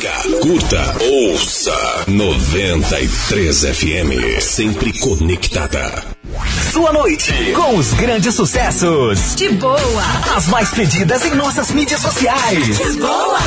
[0.00, 6.02] curta, ouça 93 FM, sempre conectada.
[6.72, 9.36] Sua noite com os grandes sucessos.
[9.36, 9.78] De boa.
[10.34, 12.76] As mais pedidas em nossas mídias sociais.
[12.76, 13.38] De boa.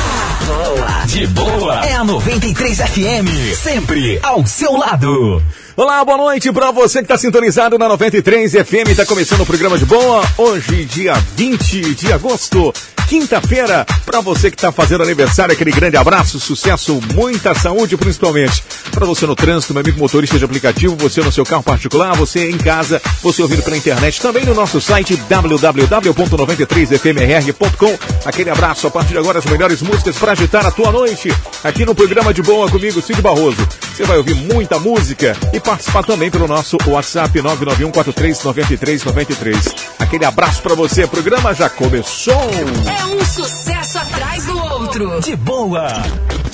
[0.46, 1.06] Boa.
[1.06, 1.84] De boa.
[1.84, 5.42] É a 93 FM, sempre ao seu lado.
[5.80, 8.88] Olá, boa noite para você que está sintonizado na 93 FM.
[8.88, 10.24] Está começando o programa de boa.
[10.36, 12.74] Hoje, dia 20 de agosto,
[13.08, 13.86] quinta-feira.
[14.04, 18.64] Para você que está fazendo aniversário, aquele grande abraço, sucesso, muita saúde, principalmente.
[18.90, 22.50] Para você no trânsito, meu amigo motorista de aplicativo, você no seu carro particular, você
[22.50, 27.98] em casa, você ouvindo pela internet, também no nosso site www.93fmr.com.
[28.24, 28.88] Aquele abraço.
[28.88, 31.32] A partir de agora, as melhores músicas para agitar a tua noite.
[31.62, 33.64] Aqui no programa de boa comigo, Cid Barroso.
[33.98, 39.74] Você vai ouvir muita música e participar também pelo nosso WhatsApp 991439393.
[39.98, 41.02] Aquele abraço para você.
[41.02, 42.32] O programa já começou.
[42.32, 45.20] É um sucesso atrás do outro.
[45.20, 45.88] De boa.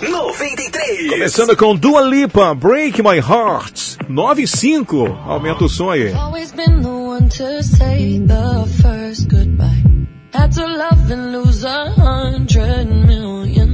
[0.00, 1.10] 93.
[1.10, 3.98] Começando com Dua Lipa, Break My Heart.
[4.08, 5.04] 95.
[5.26, 6.18] Aumenta o sonho.
[6.18, 9.84] Always been the one to say the first goodbye.
[10.32, 13.73] Had to love and lose a hundred million.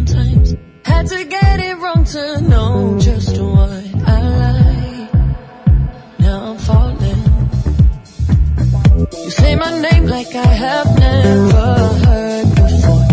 [1.01, 3.71] had to get it wrong to know just what
[4.07, 5.15] I like.
[6.19, 7.23] Now I'm falling.
[9.25, 11.69] You say my name like I have never
[12.05, 13.05] heard before.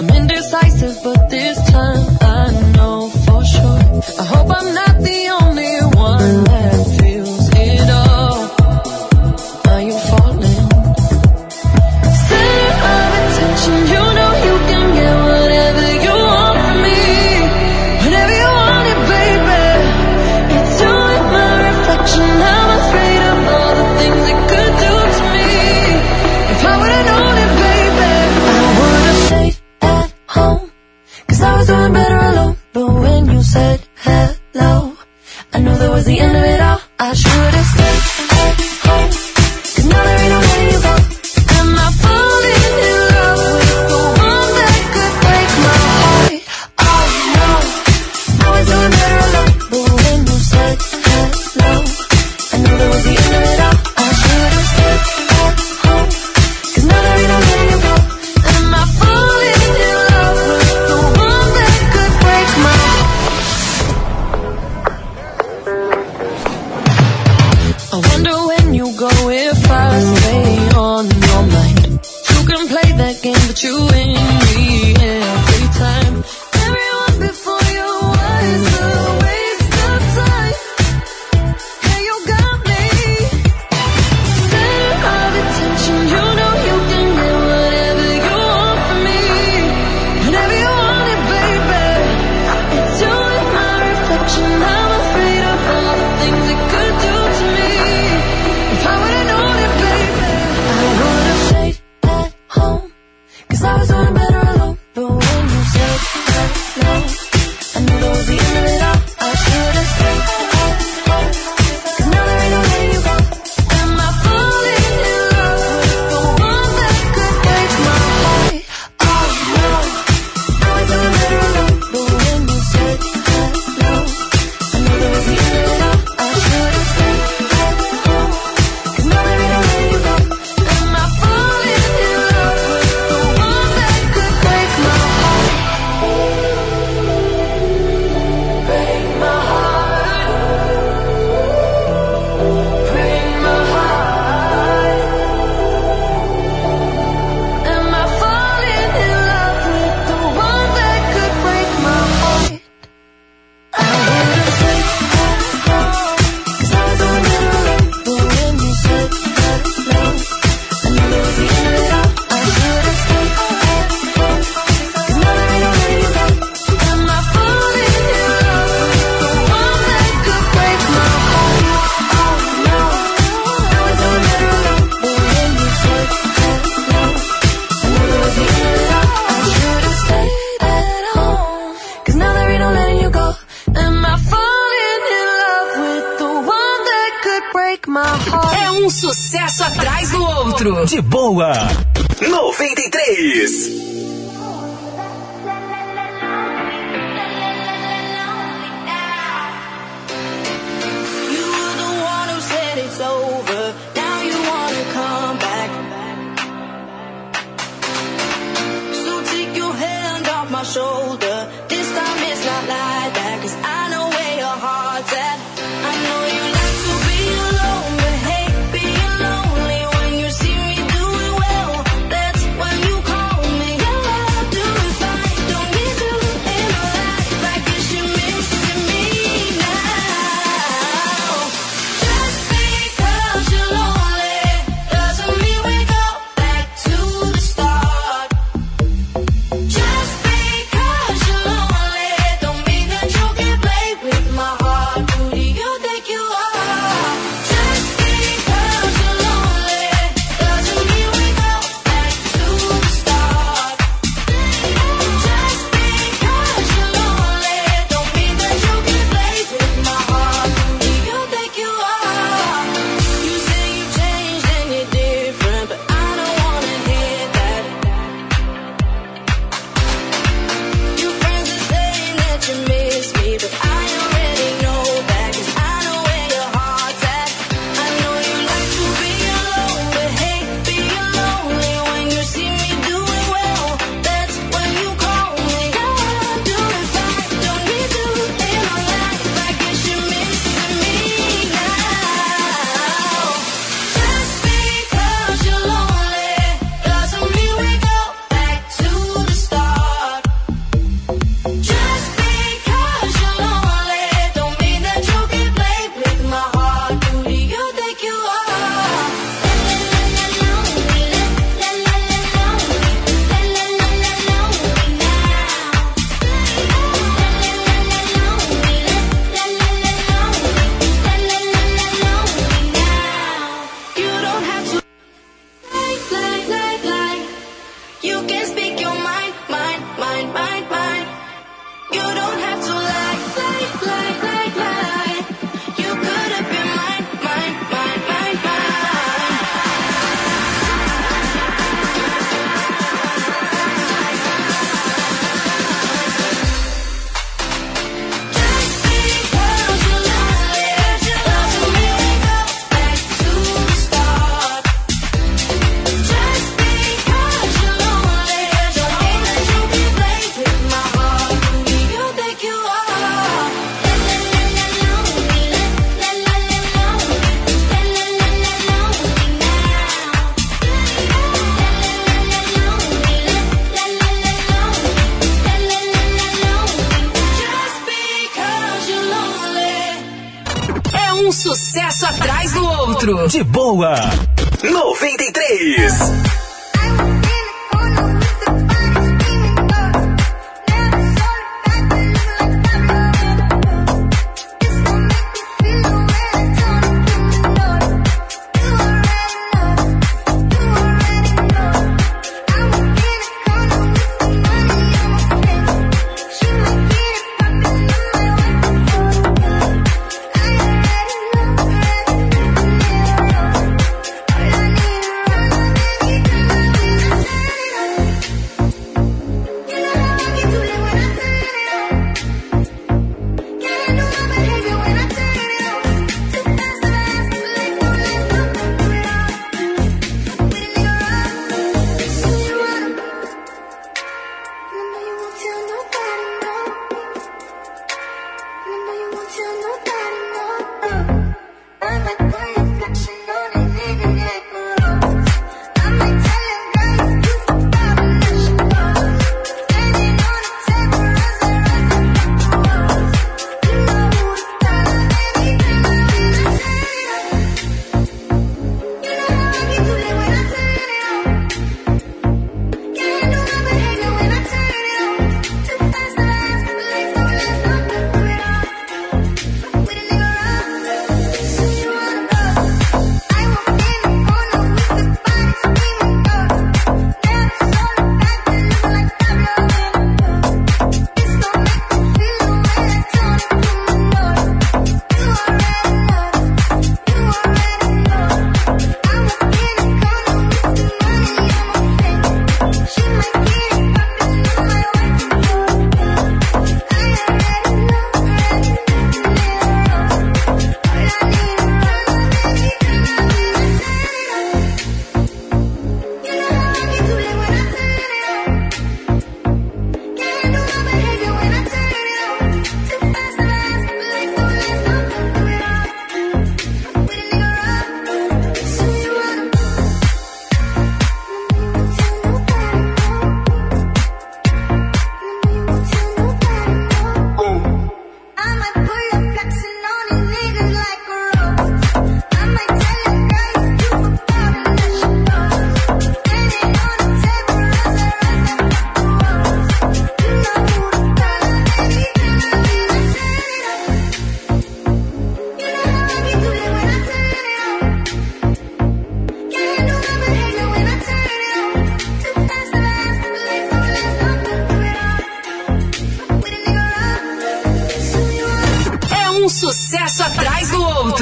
[0.00, 3.80] I'm indecisive, but this time I know for sure.
[4.20, 4.45] I hope.
[33.46, 34.96] said hello.
[35.52, 36.80] I knew that was the end of it all.
[36.98, 38.15] I should've stayed.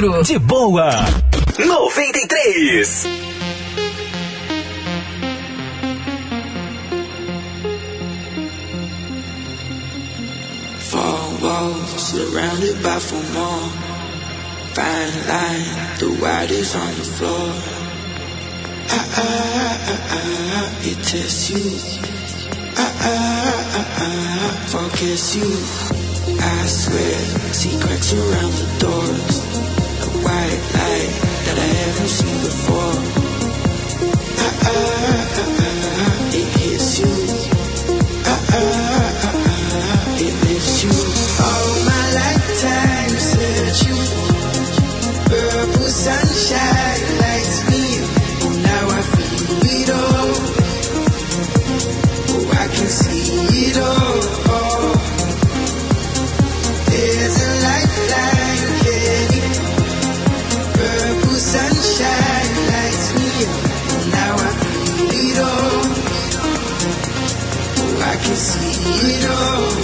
[0.04, 0.90] Centro de Boa
[1.56, 2.84] 93.
[10.78, 13.70] Four walls surrounded by four more.
[14.74, 17.52] Fine line, the white is on the floor.
[18.90, 21.64] Ah, ah, ah, ah, ah it tests you.
[22.76, 23.10] Ah, ah,
[23.72, 25.50] ah, ah, ah focus you.
[26.40, 27.18] I swear,
[27.54, 29.73] secrets around the doors.
[30.24, 31.10] white light
[31.46, 32.94] that I haven't seen before.
[34.44, 34.78] Ah, ah,
[35.40, 36.38] ah, ah, ah.
[36.40, 37.12] It hits you.
[38.26, 38.83] Ah, ah.
[68.84, 69.83] We know.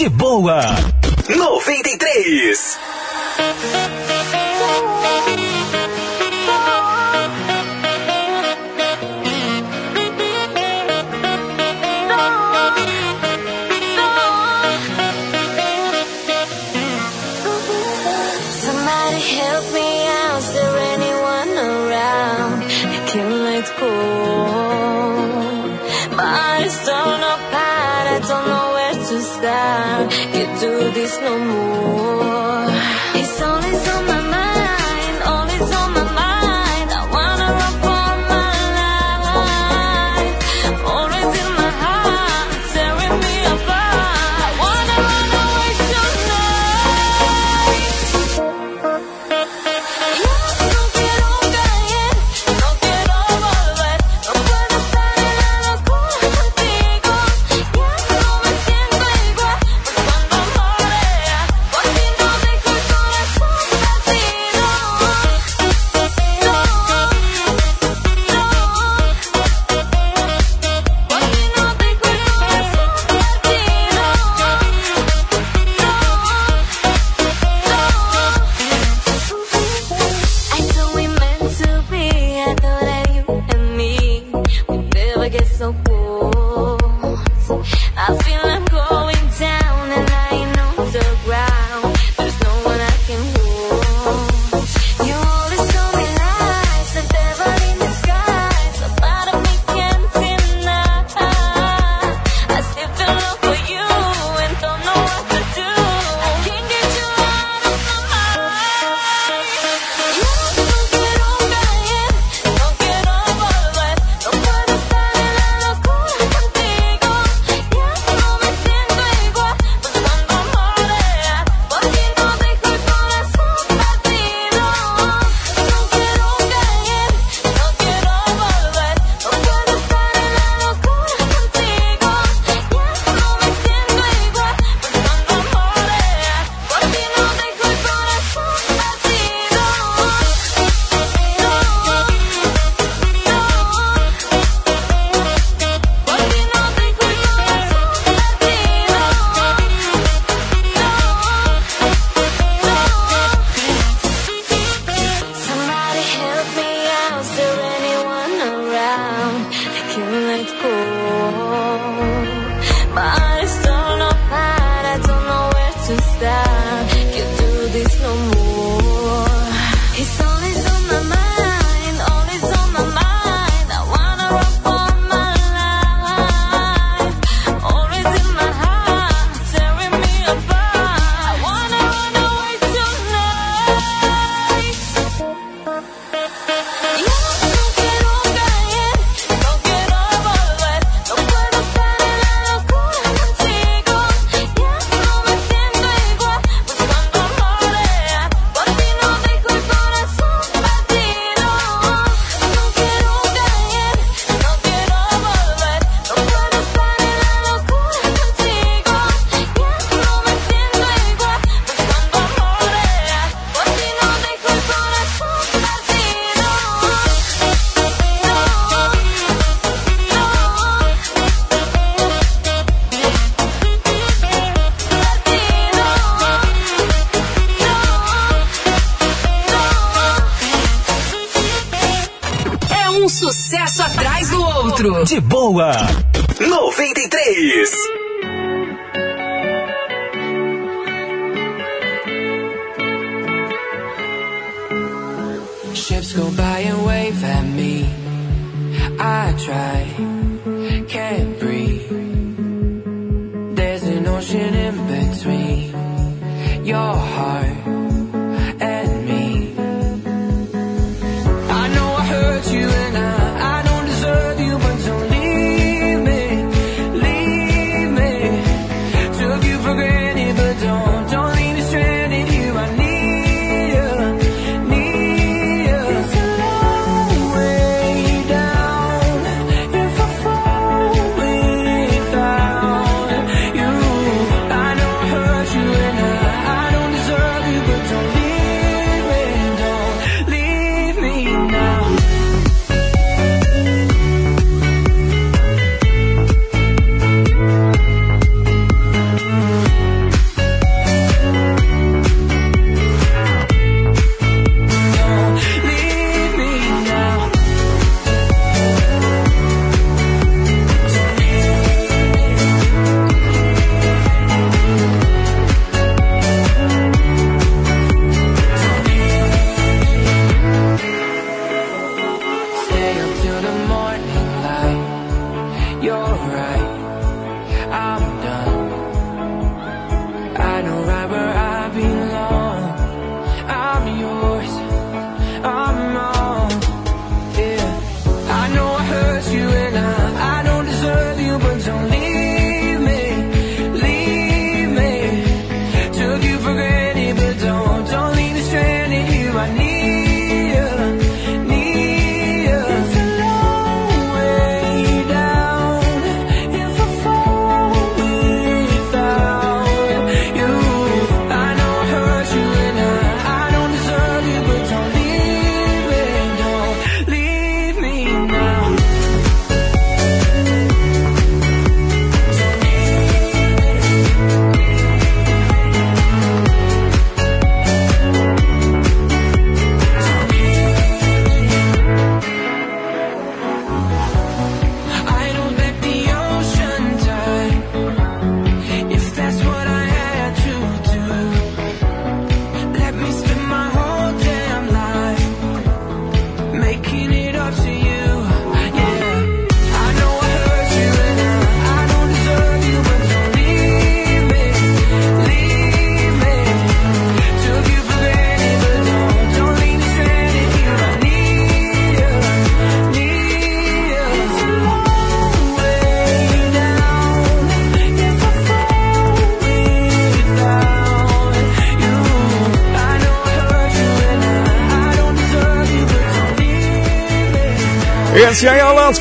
[0.00, 0.79] De boa.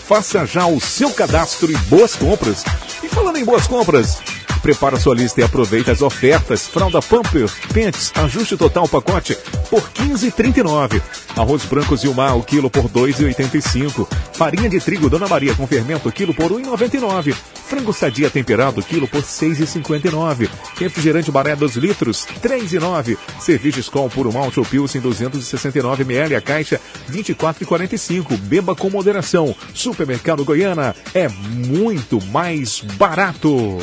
[0.07, 2.63] Faça já o seu cadastro e boas compras.
[3.03, 4.17] E falando em boas compras,
[4.61, 6.67] prepara sua lista e aproveita as ofertas.
[6.67, 9.37] Fralda Pumper, Pants, ajuste total pacote
[9.69, 11.01] por 15,39.
[11.35, 14.07] Arroz branco Zilmar, o quilo por 2,85.
[14.33, 17.33] Farinha de trigo Dona Maria com fermento, quilo por 1,99.
[17.71, 20.49] Frango sadia temperado, quilo por 6,59.
[20.77, 23.17] Refrigerante Baré 2 litros, 3,9.
[23.39, 28.37] Cerveja Skol puro malte ou Pilsen 269 ml, a caixa 24,45.
[28.37, 29.55] Beba com moderação.
[29.73, 33.79] Supermercado Goiana é muito mais barato.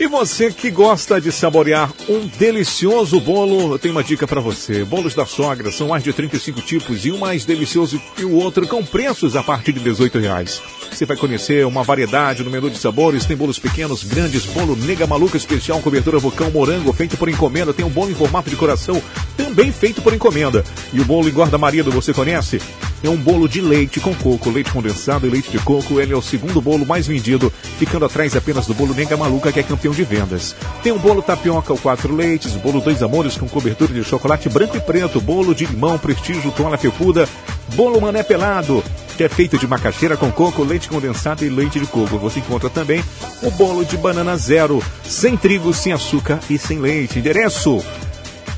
[0.00, 4.84] E você que gosta de saborear um delicioso bolo, eu tenho uma dica para você.
[4.84, 8.68] Bolos da sogra são mais de 35 tipos e um mais delicioso que o outro
[8.68, 10.62] com preços a partir de 18 reais.
[10.90, 15.06] Você vai conhecer uma variedade no menu de sabores, tem bolos pequenos, grandes, bolo nega
[15.06, 19.00] maluca especial, cobertura vulcão morango, feito por encomenda, tem um bolo em formato de coração,
[19.36, 20.64] também feito por encomenda.
[20.92, 22.60] E o bolo engorda marido, você conhece?
[23.02, 26.00] É um bolo de leite com coco, leite condensado e leite de coco.
[26.00, 29.60] Ele é o segundo bolo mais vendido, ficando atrás apenas do bolo Nega Maluca, que
[29.60, 30.56] é campeão de vendas.
[30.82, 34.76] Tem o bolo tapioca ou quatro leites, bolo dois amores com cobertura de chocolate branco
[34.76, 37.28] e preto, bolo de limão, prestígio, toalha felpuda,
[37.74, 38.82] bolo mané pelado,
[39.16, 42.18] que é feito de macaxeira com coco, leite condensado e leite de coco.
[42.18, 43.02] Você encontra também
[43.42, 47.18] o bolo de banana zero, sem trigo, sem açúcar e sem leite.
[47.18, 47.82] Endereço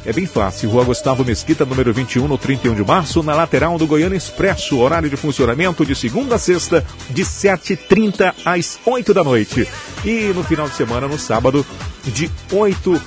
[0.05, 0.70] é bem fácil.
[0.70, 4.79] Rua Gustavo Mesquita, número 21, no 31 de março, na lateral do Goiânia Expresso.
[4.79, 9.68] Horário de funcionamento de segunda a sexta, de 7h30 às 8 da noite.
[10.05, 11.66] E no final de semana, no sábado,
[12.05, 13.01] de 8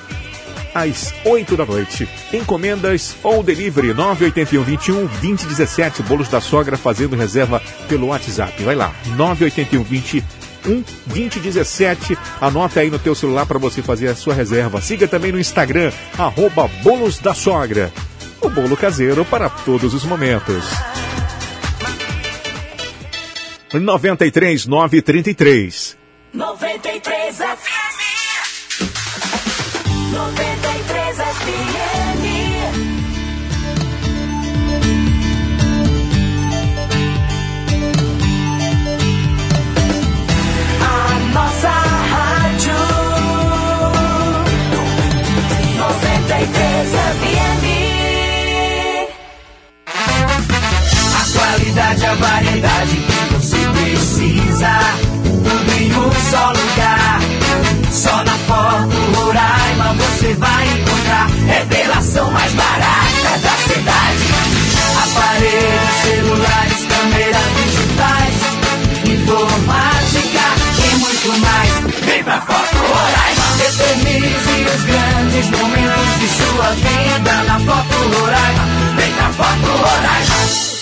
[0.74, 2.08] às 8 da noite.
[2.32, 6.04] Encomendas ou delivery 981 21 2017.
[6.04, 8.64] Bolos da sogra fazendo reserva pelo WhatsApp.
[8.64, 12.18] Vai lá, 981 21 2017.
[12.40, 14.82] Anota aí no teu celular para você fazer a sua reserva.
[14.82, 17.92] Siga também no Instagram, arroba Bolos da Sogra.
[18.42, 20.66] O bolo caseiro para todos os momentos.
[23.74, 25.98] 93 933.
[26.34, 27.73] 93 FM.
[52.24, 54.80] Variedade que você precisa.
[55.24, 57.20] Tudo em um só lugar.
[57.92, 61.28] Só na Foto Roraima você vai encontrar.
[61.48, 64.26] Revelação mais barata da cidade.
[65.04, 68.36] Aparelhos, celulares, câmeras digitais.
[69.06, 70.46] Informática
[70.80, 72.06] e muito mais.
[72.06, 73.44] Vem pra Foto Roraima.
[73.68, 78.66] Eternize os grandes momentos de sua vida na Foto Roraima.
[78.96, 80.73] Vem pra Foto Roraima.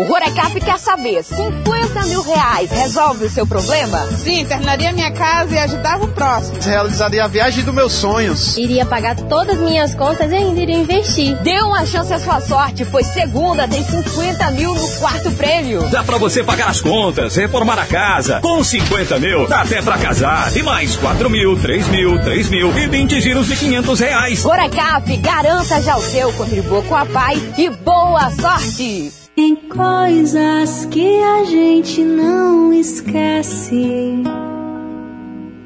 [0.00, 4.06] O Rorecap quer saber, 50 mil reais resolve o seu problema?
[4.16, 6.56] Sim, terminaria minha casa e ajudava o próximo.
[6.58, 8.56] Realizaria a viagem dos meus sonhos.
[8.56, 11.36] Iria pagar todas as minhas contas e ainda iria investir.
[11.42, 15.86] Dê uma chance à sua sorte, pois segunda tem 50 mil no quarto prêmio.
[15.90, 18.40] Dá pra você pagar as contas, reformar a casa.
[18.40, 20.56] Com 50 mil, dá até pra casar.
[20.56, 24.42] E mais 4 mil, 3 mil, 3 mil e 20 giros de 500 reais.
[24.42, 29.19] Rorecap, garanta já o seu, contribua com a paz e boa sorte!
[29.36, 34.22] Tem coisas que a gente não esquece,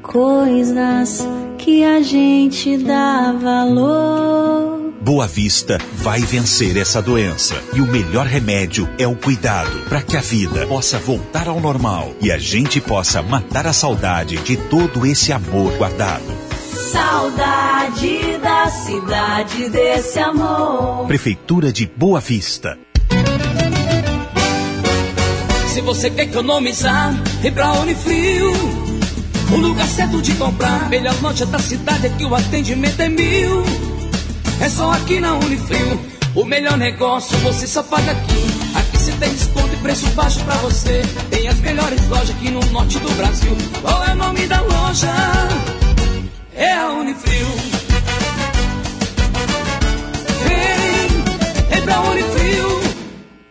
[0.01, 4.93] coisas que a gente dá valor.
[5.01, 7.55] Boa Vista vai vencer essa doença.
[7.73, 12.13] E o melhor remédio é o cuidado, para que a vida possa voltar ao normal
[12.21, 16.25] e a gente possa matar a saudade de todo esse amor guardado.
[16.91, 21.07] Saudade da cidade desse amor.
[21.07, 22.77] Prefeitura de Boa Vista.
[25.75, 28.53] Se você quer economizar, vem pra Unifrio.
[29.51, 33.61] O lugar certo de comprar, melhor loja da cidade, aqui o atendimento é mil.
[34.61, 35.99] É só aqui na Unifrio,
[36.33, 38.45] o melhor negócio você só paga aqui.
[38.73, 41.01] Aqui você tem desconto e preço baixo pra você.
[41.29, 43.57] Tem as melhores lojas aqui no norte do Brasil.
[43.81, 45.13] Qual é o nome da loja?
[46.55, 47.47] É a Unifrio.
[50.47, 52.74] Vem, vem pra Unifrio.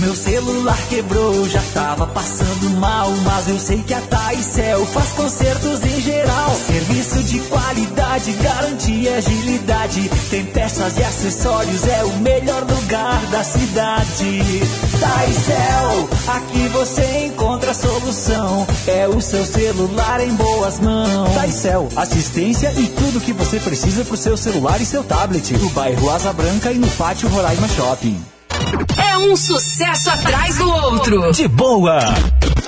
[0.00, 5.84] Meu celular quebrou, já tava passando mal, mas eu sei que a Taicel faz consertos
[5.84, 6.56] em geral.
[6.66, 10.10] Serviço de qualidade, garantia, agilidade.
[10.30, 14.40] Tem peças e acessórios, é o melhor lugar da cidade.
[14.98, 18.66] Taicel, aqui você encontra a solução.
[18.86, 21.34] É o seu celular em boas mãos.
[21.34, 25.52] Taicel, assistência e tudo que você precisa pro seu celular e seu tablet.
[25.52, 28.39] No bairro Asa Branca e no pátio Roraima Shopping.
[28.96, 31.32] É um sucesso atrás do outro.
[31.32, 31.98] De boa.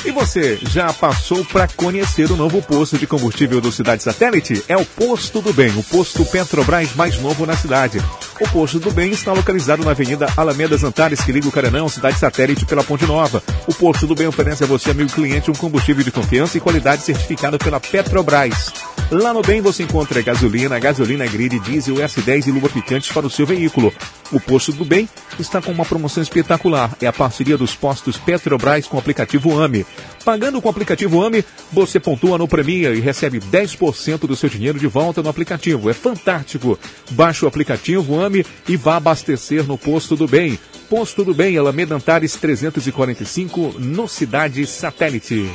[0.06, 4.64] E você já passou para conhecer o novo posto de combustível do Cidade Satélite?
[4.70, 8.02] É o Posto do Bem, o posto Petrobras mais novo na cidade.
[8.40, 12.18] O Posto do Bem está localizado na Avenida Alamedas Antares, que liga o Caranão, Cidade
[12.18, 13.44] Satélite pela Ponte Nova.
[13.68, 17.02] O Posto do Bem oferece a você, amigo cliente, um combustível de confiança e qualidade
[17.02, 18.72] certificado pela Petrobras.
[19.12, 23.46] Lá no Bem você encontra gasolina, gasolina grid, diesel, S10 e lubrificantes para o seu
[23.46, 23.92] veículo.
[24.32, 26.96] O Posto do Bem está com uma promoção espetacular.
[27.02, 29.86] É a parceria dos postos Petrobras com o aplicativo AME.
[30.24, 34.78] Pagando com o aplicativo AME, você pontua no Premia e recebe 10% do seu dinheiro
[34.78, 35.90] de volta no aplicativo.
[35.90, 36.78] É fantástico.
[37.12, 40.60] Baixe o aplicativo AME e vá abastecer no Posto do Bem.
[40.90, 45.50] Posto do Bem, Alameda Antares 345, no Cidade Satélite.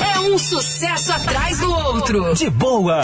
[0.00, 2.34] É um sucesso atrás do outro.
[2.34, 3.00] De boa.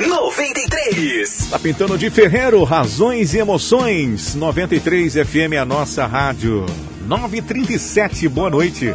[0.00, 1.48] 93.
[1.50, 4.34] Tá pintando de Ferreiro, razões e emoções.
[4.34, 6.64] 93 FM, a nossa rádio.
[7.10, 8.94] 937, boa noite.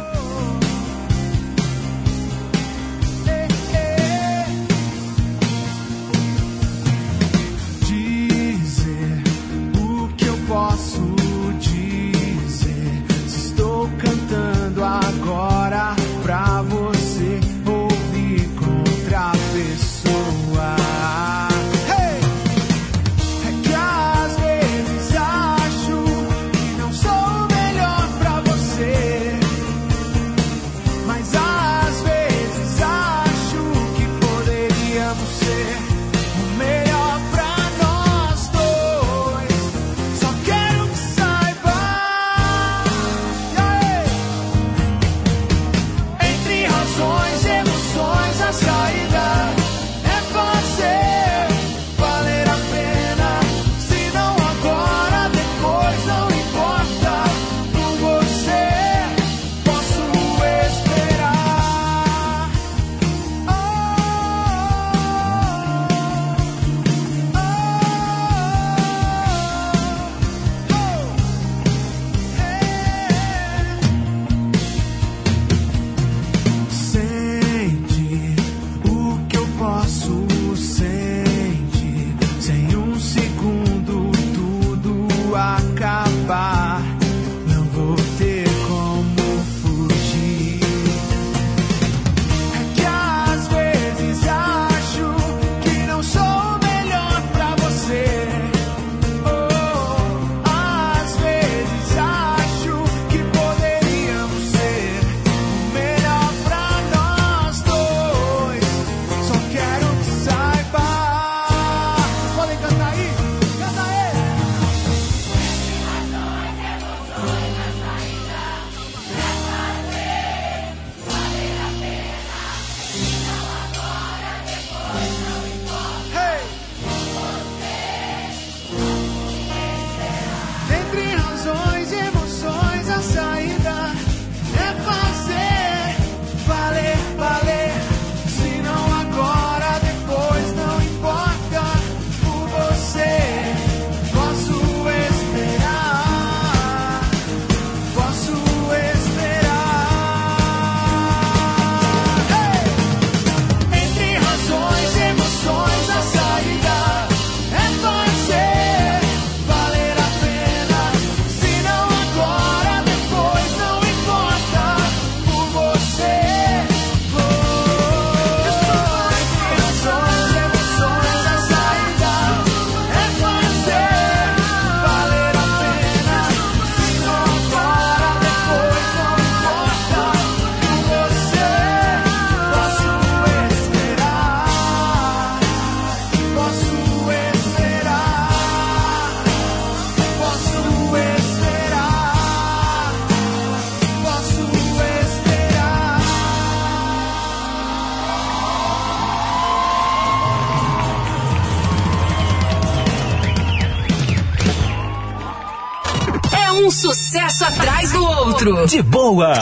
[207.30, 208.66] sucesso atrás do outro.
[208.66, 209.32] De boa.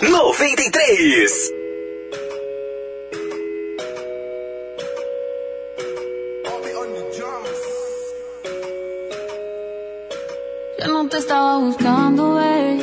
[0.00, 1.52] 93.
[10.78, 12.78] Yo no te estaba buscando, eh,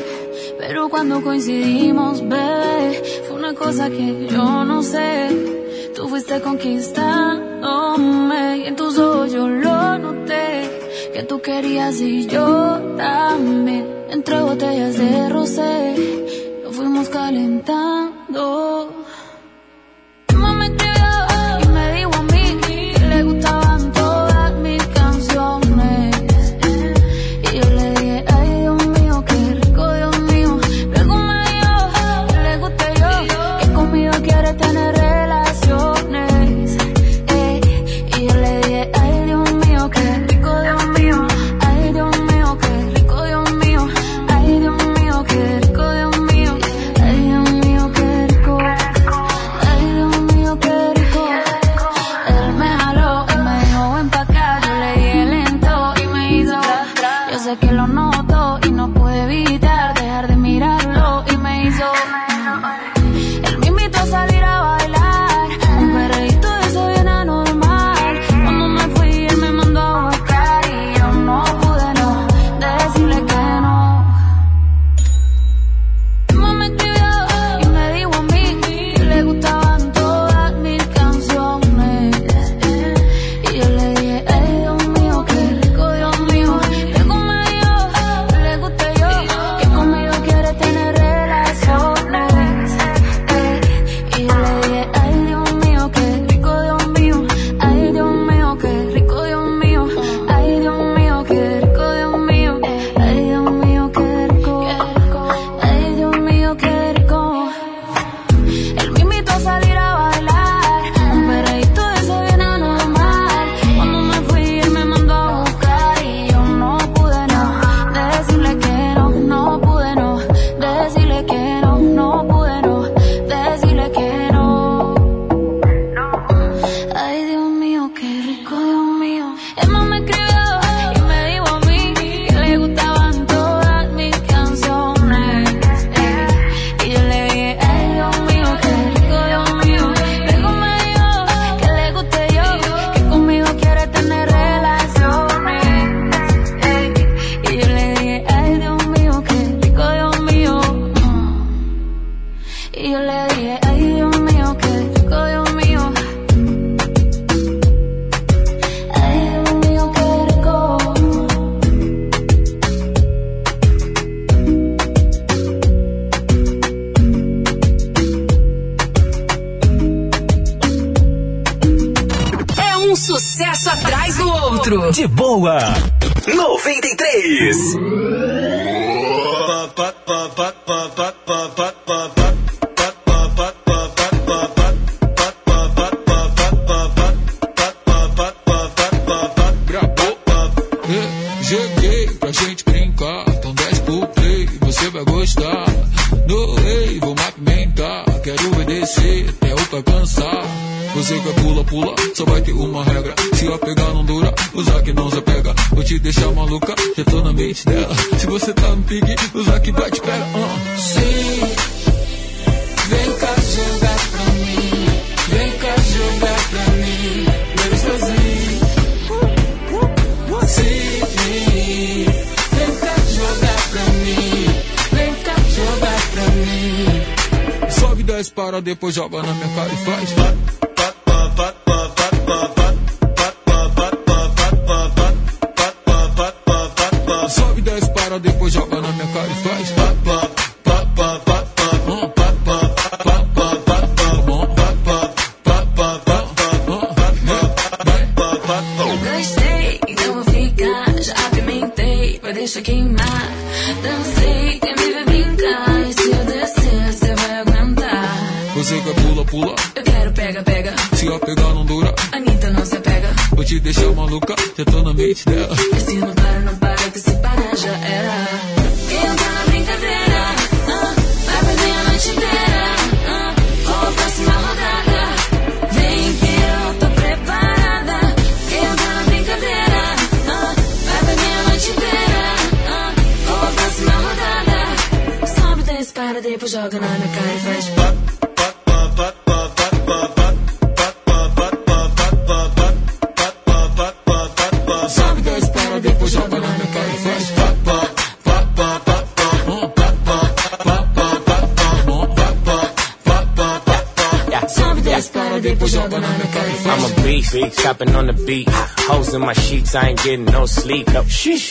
[0.57, 5.29] pero cuando coincidimos, bebé, fue una cosa que yo no sé.
[5.95, 7.02] Tú fuiste conquistada.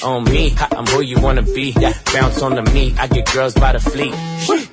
[0.04, 1.72] On me, I'm who you wanna be.
[2.12, 4.14] Bounce on the meat, I get girls by the fleet.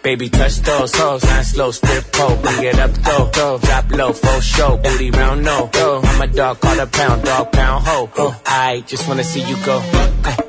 [0.01, 2.35] Baby, touch those hoes, nine slow, strip pole.
[2.37, 5.69] Bring it up, go, go, drop low, full show, booty round, no.
[5.73, 8.09] I'm a dog, call a pound, dog pound, ho.
[8.17, 10.48] Oh, I just wanna see you go.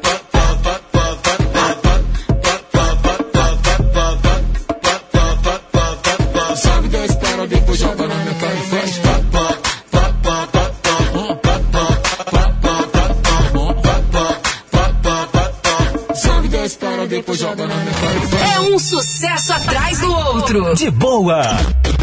[20.60, 21.42] De boa.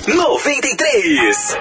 [0.08, 1.58] 93.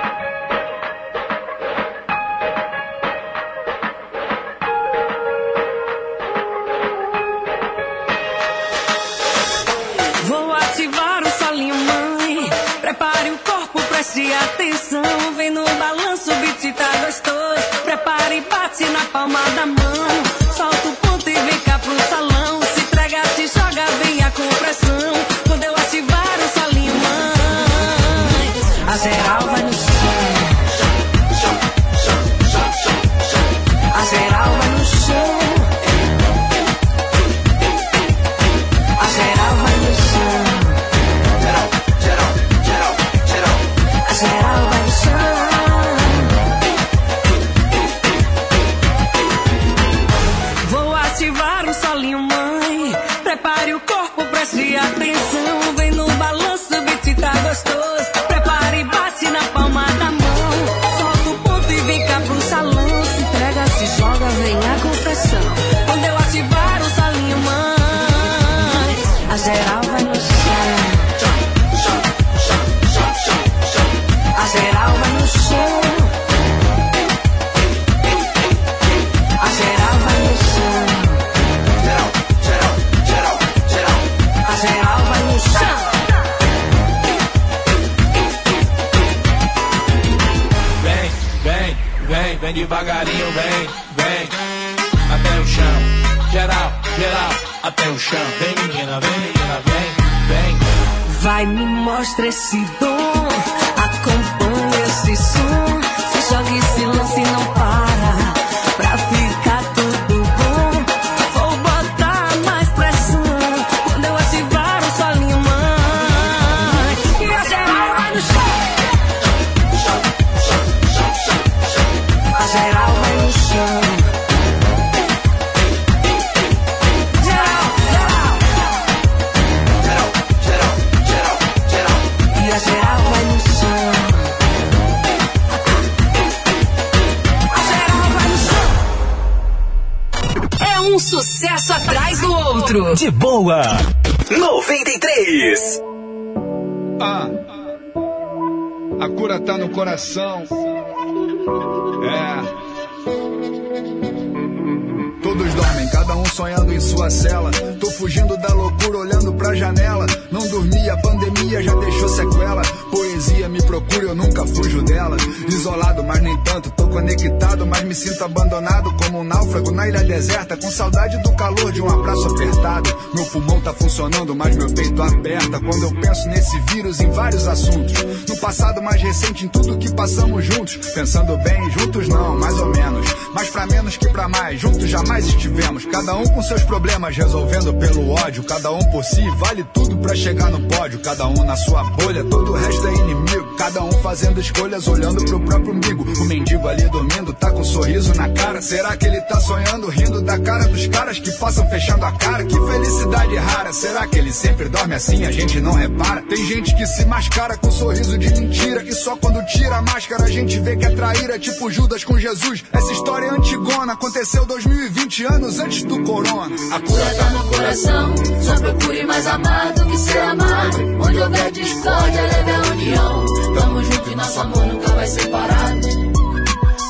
[174.27, 175.61] Funcionando, mas meu peito aperta.
[175.61, 177.93] Quando eu penso nesse vírus em vários assuntos.
[178.29, 180.77] No passado mais recente, em tudo que passamos juntos.
[180.95, 183.07] Pensando bem, juntos não, mais ou menos.
[183.33, 185.85] Mas pra menos que pra mais, juntos jamais estivemos.
[185.87, 188.43] Cada um com seus problemas, resolvendo pelo ódio.
[188.45, 190.99] Cada um por si, vale tudo pra chegar no pódio.
[191.01, 193.57] Cada um na sua bolha, todo o resto é inimigo.
[193.57, 196.05] Cada um fazendo escolhas, olhando pro próprio umbigo.
[196.21, 198.63] O mendigo ali dormindo, tá com um sorriso na cara.
[198.63, 202.45] Será que ele tá sonhando, rindo da cara dos caras que passam fechando a cara?
[202.45, 203.73] Que felicidade rara.
[203.73, 206.23] Será que ele sempre dorme assim, a gente não repara?
[206.23, 208.83] Tem gente que se mascara com sorriso de mentira.
[208.83, 212.19] E só quando tira a máscara a gente vê que é traíra, tipo Judas com
[212.19, 212.65] Jesus.
[212.73, 216.57] Essa história é antigona, aconteceu 2020 anos antes do corona.
[216.73, 218.15] A cura tá no coração.
[218.43, 220.79] Só procure mais amar do que ser amado.
[221.01, 223.25] Onde houver discórdia, leve a união.
[223.55, 225.73] Tamo junto e nosso amor nunca vai separar.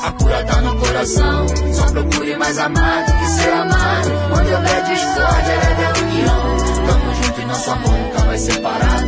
[0.02, 4.10] A cura tá no coração, só procure mais amar do que ser amado.
[4.38, 6.56] Onde houver discórdia, leve a união.
[6.86, 9.00] Tamo junto e nosso amor nunca vai separar.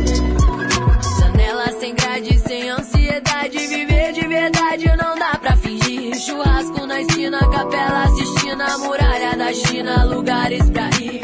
[1.19, 3.57] Janela sem grade, sem ansiedade.
[3.67, 6.15] Viver de verdade não dá pra fingir.
[6.19, 10.03] Churrasco na esquina, capela assistindo a muralha da China.
[10.05, 11.21] Lugares pra ir.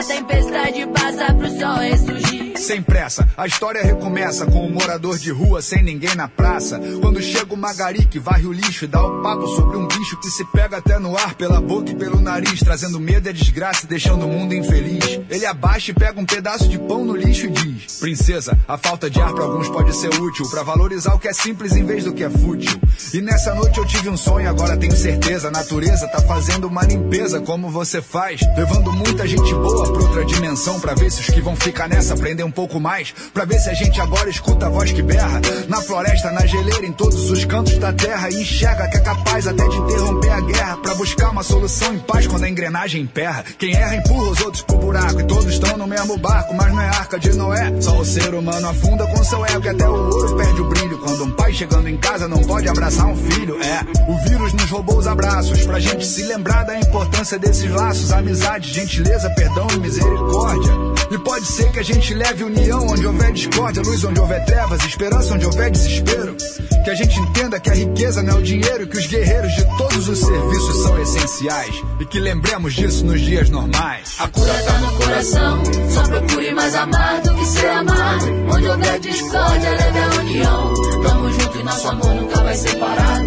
[0.00, 2.56] A tempestade passa pro sol ressurgir.
[2.56, 6.80] Sem pressa, a história recomeça com um morador de rua sem ninguém na praça.
[7.02, 10.18] Quando chega o Magari que varre o lixo e dá o papo sobre um bicho
[10.18, 13.84] que se pega até no ar pela boca e pelo nariz, trazendo medo e desgraça
[13.84, 15.20] e deixando o mundo infeliz.
[15.28, 19.10] Ele abaixa e pega um pedaço de pão no lixo e diz: Princesa, a falta
[19.10, 22.04] de ar pra alguns pode ser útil pra valorizar o que é simples em vez
[22.04, 22.80] do que é fútil.
[23.12, 25.48] E nessa noite eu tive um sonho, agora tenho certeza.
[25.48, 30.24] A natureza tá fazendo uma limpeza como você faz, levando muita gente boa pra outra
[30.24, 33.14] dimensão pra ver se os que vão ficar nessa aprendem um pouco mais.
[33.32, 35.40] Pra ver se a gente agora escuta a voz que berra.
[35.68, 38.28] Na floresta, na geleira, em todos os cantos da terra.
[38.30, 40.76] E enxerga que é capaz até de interromper a guerra.
[40.76, 43.44] Pra buscar uma solução em paz quando a engrenagem emperra.
[43.58, 45.20] Quem erra empurra os outros pro buraco.
[45.20, 47.80] E todos estão no mesmo barco, mas não é arca de Noé.
[47.80, 49.64] Só o ser humano afunda com seu ego.
[49.64, 50.98] E até o ouro perde o brilho.
[50.98, 53.58] Quando um pai chegando em casa não pode abraçar um filho.
[53.62, 55.64] É, o vírus nos roubou os abraços.
[55.64, 58.12] Pra gente se lembrar da importância desses laços.
[58.12, 60.72] Amizade, gentileza, perdão e misericórdia.
[61.10, 64.84] E pode ser que a gente leve união onde houver discórdia, luz onde houver trevas,
[64.84, 66.36] esperança onde houver desespero.
[66.84, 69.64] Que a gente entenda que a riqueza não é o dinheiro, que os guerreiros de
[69.76, 71.74] todos os serviços são essenciais.
[71.98, 74.14] E que lembremos disso nos dias normais.
[74.20, 78.26] A cura tá no coração, só procure mais amar do que ser amado.
[78.54, 80.74] Onde houver discórdia, leve a união.
[81.02, 83.20] Tamo junto e nosso amor nunca vai separar.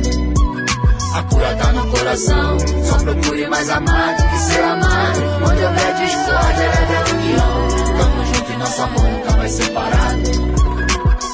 [1.13, 5.19] A cura tá no coração, só procure mais amar do que ser amado.
[5.47, 7.67] Onde houver discórdia, leve a união.
[7.97, 10.15] Tamo junto e nosso amor nunca vai separar.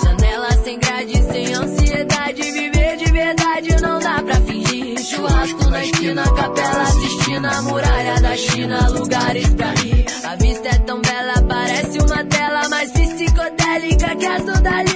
[0.03, 2.41] Janela sem grade, sem ansiedade.
[2.41, 4.99] Viver de verdade não dá pra fingir.
[4.99, 8.89] Churrasco na esquina, capela assistindo a muralha da China.
[8.89, 10.05] Lugares pra ir.
[10.25, 14.88] A vista é tão bela, parece uma tela mais psicodélica que azul dali.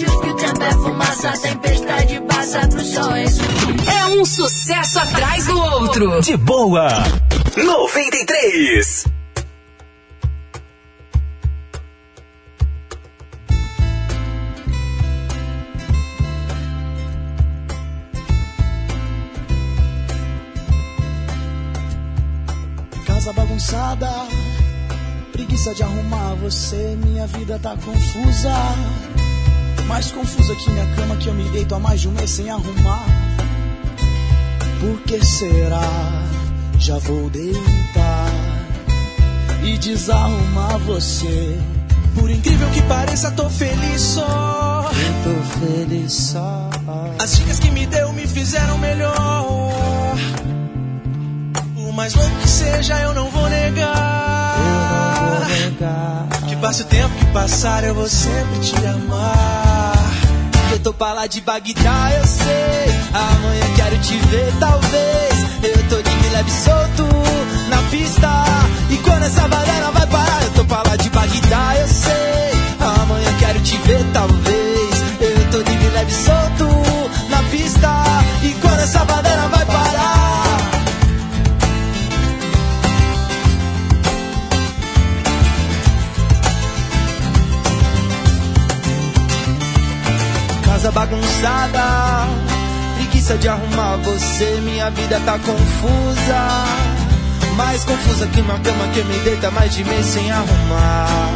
[0.00, 1.32] Derreta os relógios que o tempo é fumaça.
[1.40, 3.88] Tempestade passa pro sol ressurgir.
[3.88, 6.20] É um sucesso atrás do outro.
[6.20, 6.88] De boa.
[7.56, 9.04] 93.
[23.06, 24.08] Casa bagunçada,
[25.32, 29.19] preguiça de arrumar você, minha vida tá confusa.
[29.90, 32.48] Mais confusa que minha cama que eu me deito há mais de um mês sem
[32.48, 33.04] arrumar.
[34.78, 35.82] Por que será?
[36.78, 38.30] Já vou deitar
[39.64, 41.58] e desarrumar você.
[42.14, 44.90] Por incrível que pareça, tô feliz só.
[44.92, 46.70] Eu tô feliz só.
[47.18, 50.16] As dicas que me deu me fizeram melhor.
[51.74, 54.56] Por mais louco que seja, eu não vou negar.
[54.56, 56.28] Eu não vou negar.
[56.48, 59.69] Que passe o tempo que passar, eu vou sempre te amar.
[60.80, 62.94] Eu tô pra lá de Bagdá, eu sei.
[63.12, 65.34] Amanhã quero te ver, talvez.
[65.62, 67.04] Eu tô de leve solto
[67.68, 68.28] na pista.
[68.88, 72.98] E quando essa banana vai parar, eu tô pra lá de Bagdá, eu sei.
[73.02, 74.90] Amanhã quero te ver, talvez.
[75.20, 77.88] Eu tô de leve solto na pista.
[78.42, 79.69] E quando essa banana vai parar.
[90.80, 92.26] Casa bagunçada,
[92.96, 96.64] preguiça de arrumar você, minha vida tá confusa.
[97.54, 101.32] Mais confusa que uma cama que me deita mais de mês sem arrumar.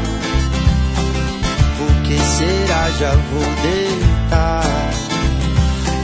[1.77, 2.91] Por que será?
[2.99, 4.65] Já vou deitar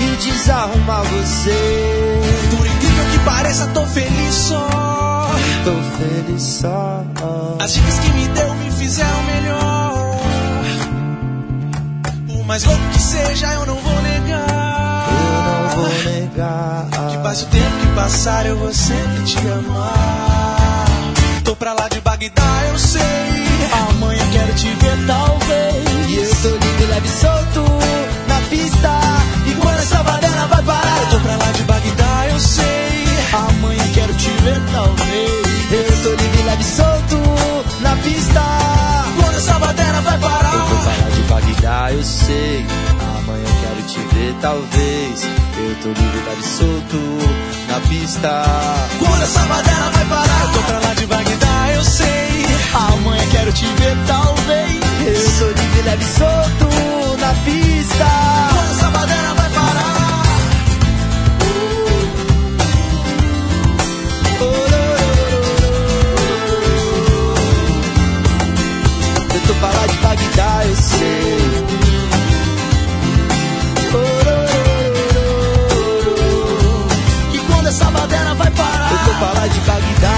[0.00, 2.20] e desarrumar você.
[2.50, 4.68] Por incrível que pareça, tô feliz só.
[5.64, 7.02] Tô feliz só.
[7.58, 9.69] As dicas que me deu me fizeram melhor.
[12.50, 15.06] Mais louco que seja, eu não vou negar.
[15.08, 16.88] Eu não vou negar.
[17.08, 20.84] Que passe o tempo que passar, eu vou sempre te amar.
[21.44, 23.02] Tô pra lá de Bagdá, eu sei.
[23.90, 26.08] Amanhã quero te ver, talvez.
[26.08, 27.64] E eu tô livre, leve e solto
[28.26, 29.00] na pista.
[29.46, 33.04] E quando essa banana vai parar, eu tô pra lá de Bagdá, eu sei.
[33.32, 35.70] Amanhã quero te ver, talvez.
[35.70, 37.16] Eu tô livre, leve e solto
[37.80, 38.42] na pista.
[39.20, 40.69] Quando essa banana vai parar,
[41.60, 42.66] acordar, eu sei.
[43.18, 45.24] Amanhã quero te ver, talvez.
[45.24, 46.96] Eu tô livre, tá de solto
[47.68, 48.44] na pista.
[48.98, 52.46] Quando essa baderna vai parar, eu tô pra lá de Bagdá, eu sei.
[52.74, 55.40] Amanhã quero te ver, talvez.
[55.40, 58.06] Eu tô livre, leve solto na pista.
[58.52, 59.39] Quando essa baderna vai
[69.50, 71.36] tô pra lá de Bagdá, eu sei.
[77.32, 78.92] Que quando essa madeira vai parar?
[78.92, 80.09] Eu tô pra de Bagdá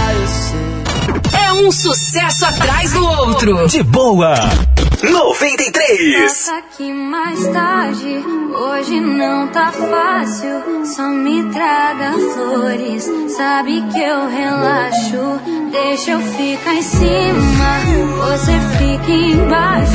[1.53, 3.67] um sucesso atrás do outro.
[3.69, 4.35] De boa.
[5.03, 6.23] 93.
[6.23, 8.25] Passa aqui mais tarde,
[8.55, 10.87] hoje não tá fácil.
[10.87, 15.41] Só me traga flores, sabe que eu relaxo.
[15.73, 17.81] Deixa eu ficar em cima,
[18.21, 19.93] você fica embaixo.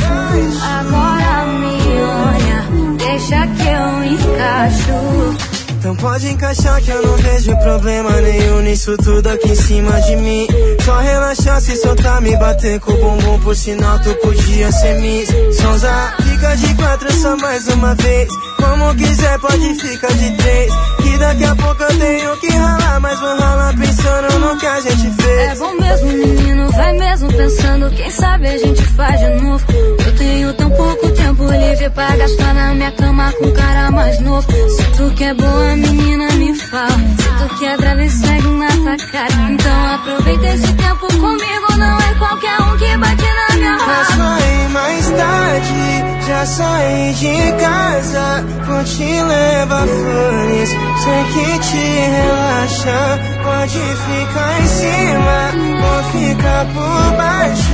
[0.62, 5.57] Agora me olha, deixa que eu encaixo.
[5.78, 10.16] Então pode encaixar que eu não vejo problema nenhum nisso tudo aqui em cima de
[10.16, 10.46] mim.
[10.84, 15.28] Só relaxar se soltar, me bater com o bumbum, por sinal tu podia ser miss.
[15.56, 18.28] Sonza, fica de quatro só mais uma vez.
[18.56, 20.72] Como quiser, pode ficar de três.
[21.00, 24.80] Que daqui a pouco eu tenho que ralar, mas vou ralar pensando no que a
[24.80, 25.38] gente fez.
[25.38, 27.90] É bom mesmo, menino, vai mesmo pensando.
[27.90, 29.64] Quem sabe a gente faz de novo.
[30.04, 34.20] Eu tenho tão pouco tempo livre pra gastar na minha cama com um cara mais
[34.20, 34.46] novo.
[34.50, 35.34] Se tu que é
[35.68, 36.88] boa, menina, me fala.
[36.88, 39.50] Se tu quer brava, segue na tua cara.
[39.50, 41.76] Então aproveita esse tempo comigo.
[41.78, 44.04] Não é qualquer um que bate na minha Já raba.
[44.16, 48.44] saí mais tarde, já saí de casa.
[48.66, 50.70] Vou te levar flores,
[51.04, 53.20] sei que te relaxa.
[53.44, 55.38] Pode ficar em cima,
[55.80, 57.72] vou ficar por baixo.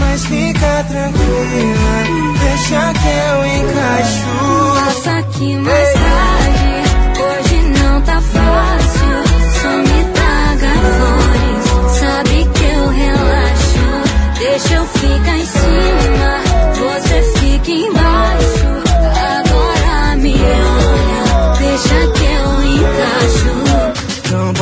[0.00, 1.96] Mas fica tranquila,
[2.40, 4.84] deixa que eu encaixo.
[4.84, 6.83] Passa aqui mais tarde,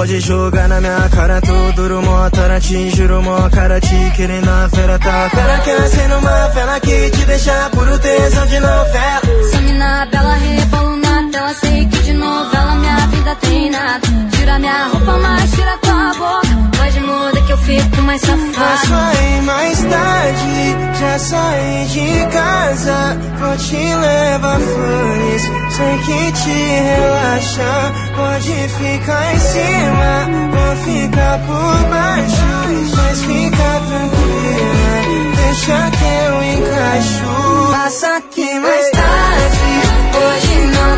[0.02, 4.48] pode jogar na minha cara, tô duro, mó tara, te juro, mó cara, te querendo
[4.48, 5.30] a fera, tá?
[5.30, 9.20] Cara quer ser numa fela que te deixa puro tesão de novela.
[9.52, 14.00] Some na bela, rebolo na tela, sei que de novela minha vida tem nada.
[14.32, 16.62] Tira minha roupa, mas tira tua boca.
[16.78, 18.86] Pode mudar que eu fico mais safado.
[18.88, 23.18] saí mais tarde, já saí de casa.
[23.38, 25.42] Vou te levar flores,
[25.76, 26.58] sei que te
[26.90, 27.92] relaxa.
[28.16, 32.52] Pode ficar em cima, vou ficar por baixo.
[32.96, 35.02] Mas fica tranquila,
[35.36, 37.70] deixa que eu encaixo.
[37.70, 40.41] Passa aqui mais tarde, Hoje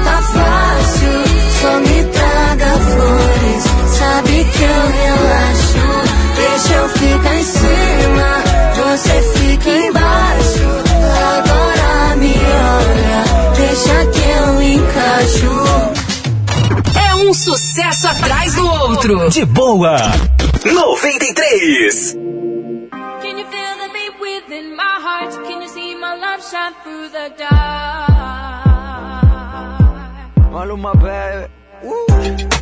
[0.01, 1.24] tá fácil,
[1.61, 3.64] só me traga flores.
[3.99, 5.84] Sabe que eu relaxo,
[6.36, 8.42] deixa eu ficar em cima,
[8.76, 10.64] você fica embaixo.
[11.38, 13.24] Agora me olha,
[13.57, 15.53] deixa que eu encaixo.
[16.99, 19.28] É um sucesso atrás do outro.
[19.30, 19.97] De boa.
[20.64, 22.14] 93.
[23.22, 25.32] Can you feel the beat within my heart?
[25.47, 28.13] Can you see my love shine through the dark?
[30.64, 31.46] Maluma, baby.
[31.82, 32.53] Cuando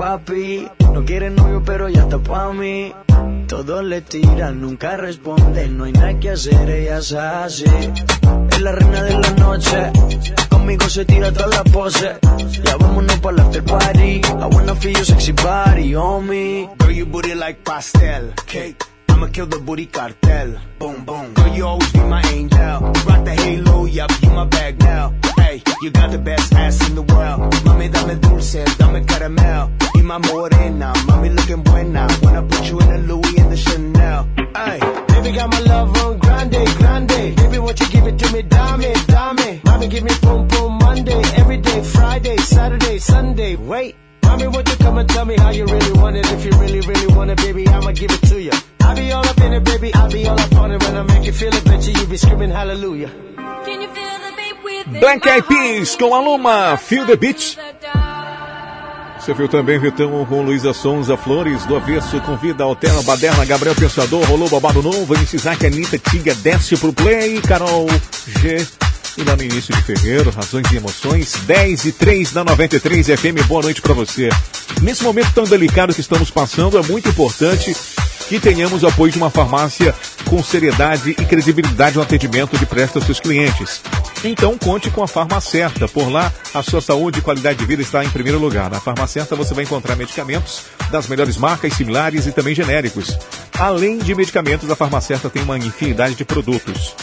[0.00, 2.92] papi No quiere novio pero ya está pa' mí
[3.46, 7.64] Todos le tiran, nunca responde No hay nada que hacer, ella es así
[8.50, 9.92] Es la reina de la noche
[10.48, 12.18] Conmigo se tira toda la pose
[12.64, 17.34] Ya vámonos pa' la after party I wanna feel sexy body me Girl, you booty
[17.34, 18.82] like pastel cake.
[19.10, 20.56] I'ma kill the booty cartel.
[20.78, 21.34] Boom, boom.
[21.34, 22.80] Girl, you always be my angel.
[23.06, 25.12] Rock the halo, yup, you my bag now.
[25.36, 27.52] Hey, you got the best ass in the world.
[27.64, 29.79] Mami, dame dulce, dame caramel.
[30.10, 32.08] Y my morena, mami looking buena.
[32.20, 34.28] Wanna put you in the Louis and the Chanel.
[34.56, 37.36] Hey, baby got my love on grande, grande.
[37.36, 39.60] Baby, won't you give it to me, dame, dame.
[39.64, 41.22] Mommy give me boom, boom, Monday.
[41.36, 43.54] Every day, Friday, Saturday, Sunday.
[43.54, 43.94] Wait.
[44.24, 46.26] Mommy, won't you come and tell me how you really want it?
[46.32, 48.52] If you really, really want it, baby, I'ma give it to you.
[48.82, 50.82] I be all up in it, baby, I be all up on it.
[50.82, 53.10] When I make you feel it, bet you, you be screaming hallelujah.
[53.64, 57.56] Can you feel the beat with Black Eyed Peas com a Luma, Feel the Beat.
[59.30, 64.24] Você viu também Vitão com Luísa Sonza Flores, do Avesso, convida Altera, Baderna, Gabriel Pensador,
[64.24, 67.86] rolou babado novo, MC Isaac, Anitta, Tiga, desce pro play, Carol
[68.26, 68.66] G.
[69.16, 73.46] E lá no início de fevereiro, Razões e Emoções, 10 e 3 da 93 FM,
[73.46, 74.30] boa noite pra você.
[74.82, 77.76] Nesse momento tão delicado que estamos passando, é muito importante
[78.28, 79.94] que tenhamos o apoio de uma farmácia
[80.28, 83.80] com seriedade e credibilidade no atendimento que presta aos seus clientes.
[84.22, 85.88] Então conte com a Farmacerta.
[85.88, 88.70] Por lá, a sua saúde e qualidade de vida está em primeiro lugar.
[88.70, 93.16] Na Farmacerta você vai encontrar medicamentos das melhores marcas, similares e também genéricos.
[93.58, 96.94] Além de medicamentos, a Farmacerta tem uma infinidade de produtos.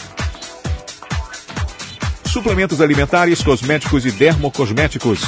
[2.24, 5.22] Suplementos alimentares, cosméticos e dermocosméticos,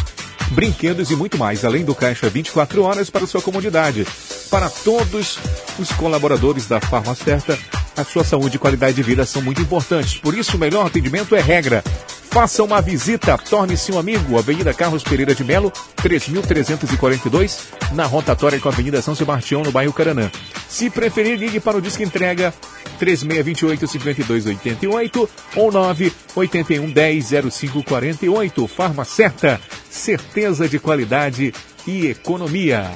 [0.50, 4.06] brinquedos e muito mais, além do caixa 24 horas para sua comodidade.
[4.50, 5.38] Para todos
[5.78, 7.58] os colaboradores da Farmacerta,
[7.96, 10.18] a sua saúde e qualidade de vida são muito importantes.
[10.18, 11.82] Por isso, o melhor atendimento é regra.
[12.30, 14.38] Faça uma visita, torne-se um amigo.
[14.38, 17.58] Avenida Carlos Pereira de Melo, 3.342,
[17.92, 20.30] na rotatória com a Avenida São Sebastião, no bairro Caranã.
[20.68, 22.54] Se preferir, ligue para o Disque Entrega
[23.00, 28.68] 3628-5288 ou 981-100548.
[28.68, 29.60] Farma Certa,
[29.90, 31.52] certeza de qualidade
[31.86, 32.90] e economia.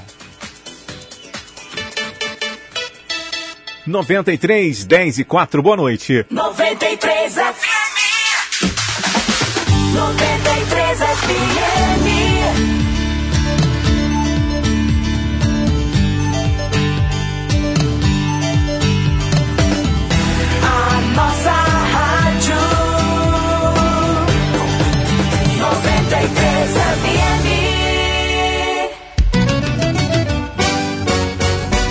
[3.86, 6.24] 93, 10 e 4, boa noite.
[6.30, 7.94] 93 FM.
[9.94, 12.93] 93 FM.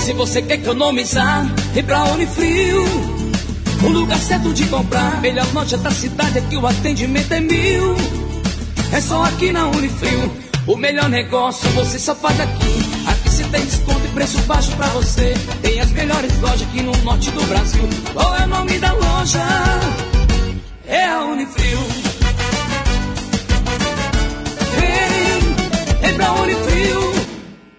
[0.03, 2.83] Se você quer economizar, vem pra Unifrio.
[3.83, 5.21] O lugar certo de comprar.
[5.21, 7.95] Melhor loja da cidade, aqui o atendimento é mil.
[8.91, 10.29] É só aqui na Unifrio.
[10.67, 12.79] O melhor negócio você só faz aqui.
[13.07, 15.35] Aqui você tem desconto e preço baixo pra você.
[15.61, 17.87] Tem as melhores lojas aqui no norte do Brasil.
[18.13, 19.41] Qual é o nome da loja?
[20.85, 21.79] É a Unifrio.
[24.75, 27.12] Vem, vem pra Unifrio.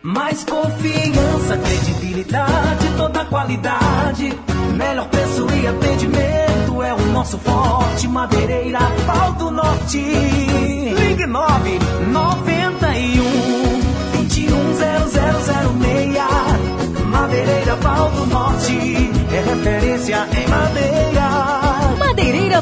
[0.05, 4.38] Mais confiança, credibilidade, toda qualidade.
[4.76, 8.07] Melhor preço e atendimento é o nosso forte.
[8.07, 9.96] Madeireira, pau do norte.
[9.96, 11.78] Ligue 9
[12.12, 13.80] 91
[14.12, 17.07] 21 0006.
[17.07, 19.11] Madeireira, pau do norte.
[19.32, 21.64] É referência em madeira.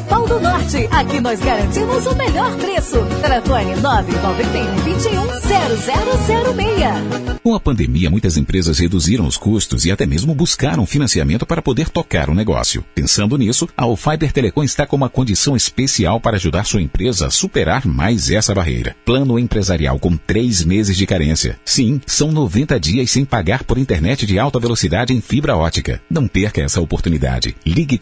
[0.01, 0.87] Pau do Norte.
[0.91, 2.97] Aqui nós garantimos o melhor preço.
[3.21, 7.33] Telefone 991 21 0006.
[7.43, 11.89] Com a pandemia, muitas empresas reduziram os custos e até mesmo buscaram financiamento para poder
[11.89, 12.83] tocar o negócio.
[12.95, 17.29] Pensando nisso, a Alfiber Telecom está com uma condição especial para ajudar sua empresa a
[17.29, 18.95] superar mais essa barreira.
[19.05, 21.59] Plano empresarial com três meses de carência.
[21.65, 26.01] Sim, são 90 dias sem pagar por internet de alta velocidade em fibra ótica.
[26.09, 27.55] Não perca essa oportunidade.
[27.65, 27.97] Ligue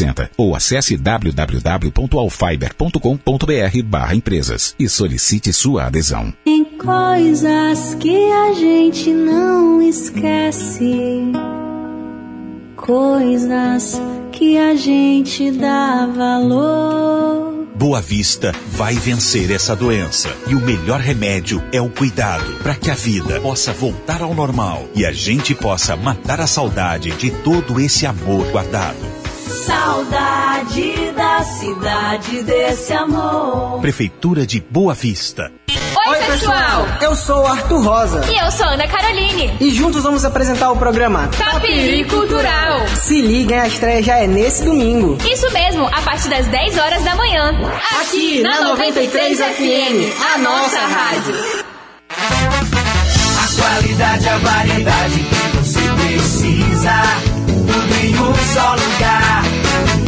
[0.00, 6.32] 40098460 ou acesse www.alfiber.com.br barra empresas e solicite sua adesão.
[6.44, 11.32] Tem coisas que a gente não esquece.
[12.76, 14.00] coisas
[14.32, 17.50] que a gente dá valor.
[17.74, 20.28] Boa Vista vai vencer essa doença.
[20.46, 24.86] E o melhor remédio é o cuidado, para que a vida possa voltar ao normal
[24.94, 29.19] e a gente possa matar a saudade de todo esse amor guardado.
[29.50, 33.80] Saudade da cidade desse amor.
[33.80, 35.50] Prefeitura de Boa Vista.
[36.08, 36.86] Oi, pessoal!
[37.02, 38.24] Eu sou o Arthur Rosa.
[38.32, 39.52] E eu sou a Ana Caroline.
[39.60, 42.86] E juntos vamos apresentar o programa Tapiri Cultural.
[42.94, 45.18] Se liguem, a estreia já é nesse domingo.
[45.28, 47.52] Isso mesmo, a partir das 10 horas da manhã.
[48.00, 51.34] Aqui na 93 FM, a nossa rádio.
[52.08, 57.29] A qualidade, a variedade que você precisa.
[58.20, 59.42] Tudo em um só lugar.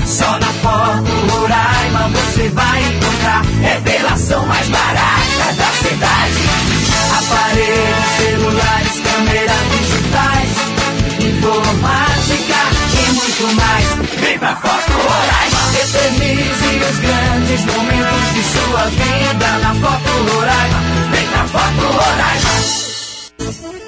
[0.04, 3.42] Só na Foto Roraima você vai encontrar.
[3.62, 6.44] Revelação mais barata da cidade.
[7.18, 10.50] Aparelhos, celulares, câmeras digitais.
[11.20, 12.60] Informática
[13.00, 13.86] e muito mais.
[14.20, 15.62] Vem pra Foto Roraima.
[15.82, 20.80] Eternize os grandes momentos de sua vida na Foto Roraima.
[21.10, 22.91] Vem pra Foto Roraima.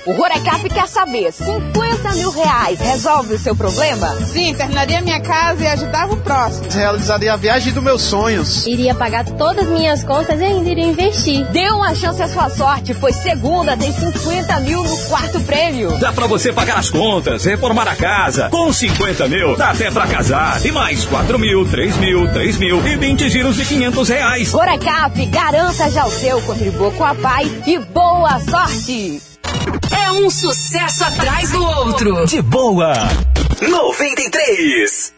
[0.06, 4.14] O Rorecap quer saber, 50 mil reais resolve o seu problema?
[4.26, 6.66] Sim, terminaria minha casa e ajudava o próximo.
[6.70, 8.66] Realizaria a viagem dos meus sonhos.
[8.66, 11.46] Iria pagar todas minhas contas e ainda iria investir.
[11.46, 15.98] Dê uma chance à sua sorte, foi segunda, tem 50 mil no quarto prêmio.
[15.98, 18.50] Dá pra você pagar as contas, reformar a casa.
[18.50, 20.62] Com 50 mil, dá até pra casar.
[20.66, 24.52] E mais 4 mil, 3 mil, 3 mil e 20 giros de 500 reais.
[24.52, 29.33] Rorecap, garanta já o seu, contribua com a Pai e boa sorte!
[29.90, 32.26] É um sucesso atrás do outro.
[32.26, 32.94] De boa.
[33.60, 35.14] 93.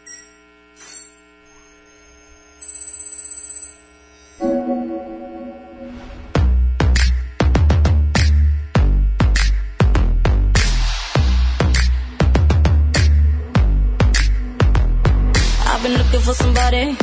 [15.69, 16.97] I've been looking for somebody,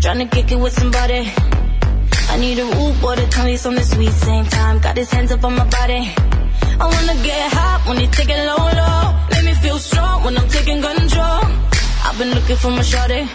[0.00, 1.32] trying to kick it with somebody.
[2.34, 4.10] I need a rude boy to tell me something sweet.
[4.10, 6.12] Same time, got his hands up on my body.
[6.80, 9.14] I wanna get hot when he take it low, low.
[9.30, 11.44] Make me feel strong when I'm taking control.
[12.04, 13.28] I've been looking for my shorty,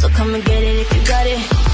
[0.00, 1.67] so come and get it if you got it.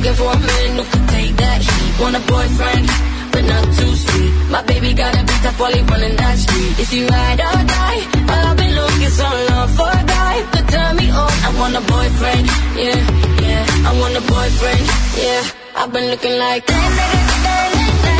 [0.00, 2.00] Looking for a man who can take that heat.
[2.00, 2.86] Want a boyfriend,
[3.32, 4.32] but not too sweet.
[4.50, 6.78] My baby got a big top while he running that street.
[6.80, 8.00] Is he ride or die?
[8.32, 11.32] I've been looking so long for a guy could turn me on.
[11.46, 12.46] I want a boyfriend,
[12.80, 13.00] yeah,
[13.44, 13.88] yeah.
[13.88, 14.84] I want a boyfriend,
[15.20, 15.42] yeah.
[15.76, 18.19] I've been looking like that.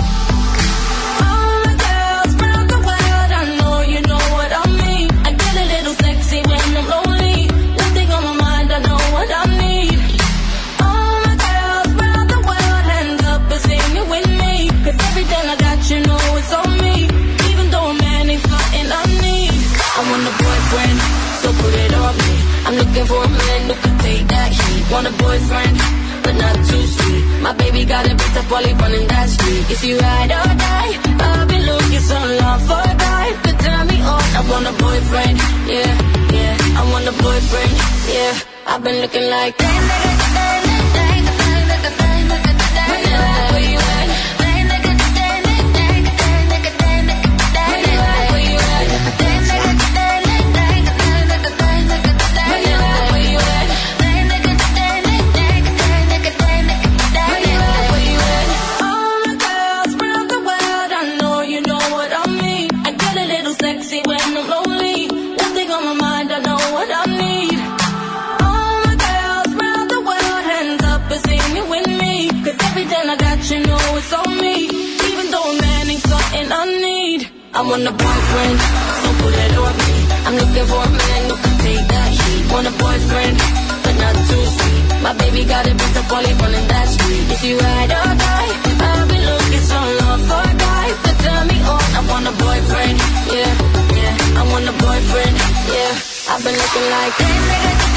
[19.93, 20.97] I want a boyfriend,
[21.41, 22.33] so put it on me.
[22.65, 24.83] I'm looking for a man who can take that heat.
[24.91, 25.75] Want a boyfriend,
[26.23, 27.23] but not too sweet.
[27.43, 29.65] My baby got a bit up while running that street.
[29.69, 30.91] If you ride or die,
[31.27, 34.23] I've been looking so long for a guy could turn me on.
[34.39, 35.37] I want a boyfriend,
[35.67, 35.91] yeah,
[36.39, 36.79] yeah.
[36.79, 37.73] I want a boyfriend,
[38.15, 38.33] yeah.
[38.71, 39.57] I've been looking like
[77.71, 78.59] want a boyfriend,
[78.99, 79.95] so put it on me.
[80.27, 82.43] I'm looking for a man who can take that heat.
[82.51, 83.35] Want a boyfriend,
[83.83, 84.83] but not too sweet.
[84.99, 87.25] My baby got a better quality running that street.
[87.31, 90.87] If you had a guy, I've been looking so long for a guy.
[91.03, 92.97] But turn me on, I want a boyfriend,
[93.39, 93.51] yeah,
[93.95, 94.39] yeah.
[94.39, 95.35] I want a boyfriend,
[95.71, 95.91] yeah.
[96.27, 97.90] I've been looking like this.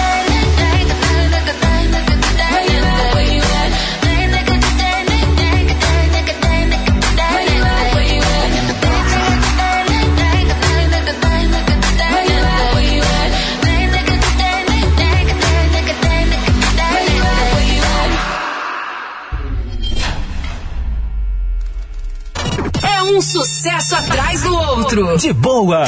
[23.34, 25.16] Sucesso atrás do outro.
[25.18, 25.82] De boa.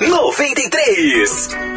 [0.00, 1.71] 93.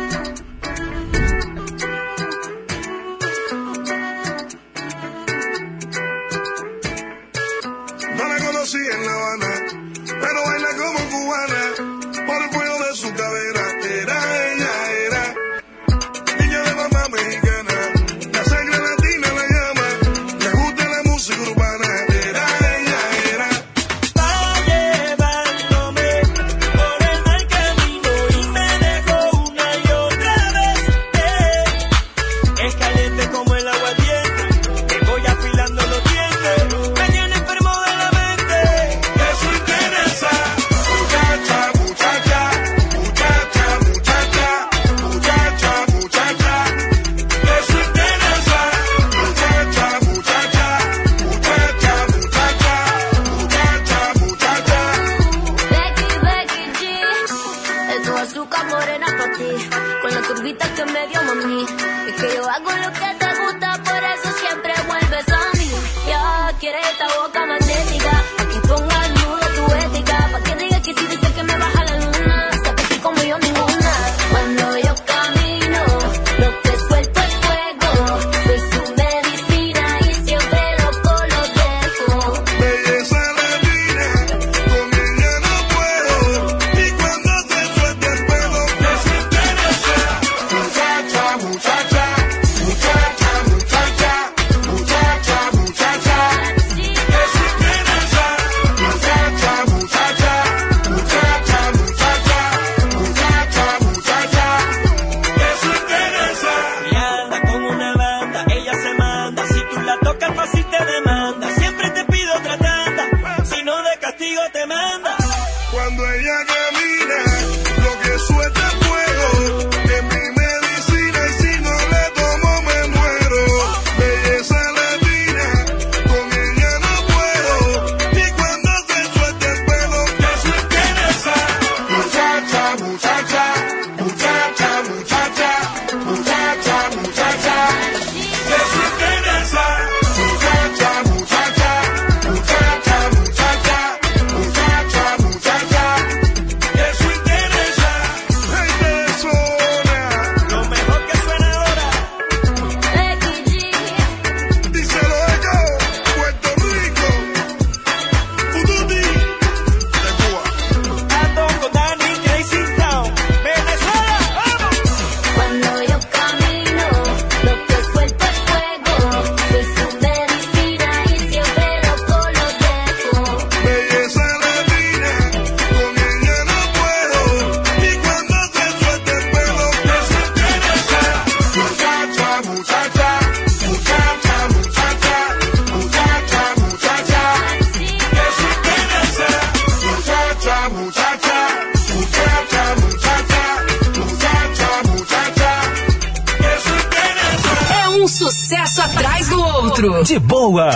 [199.86, 200.72] De boa.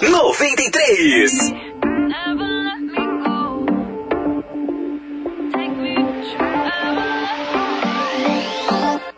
[0.00, 1.30] 93.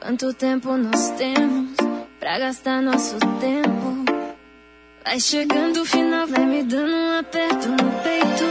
[0.01, 1.77] Quanto tempo nós temos
[2.19, 4.05] pra gastar nosso tempo?
[5.05, 8.45] Vai chegando o final, vai me dando um aperto no peito.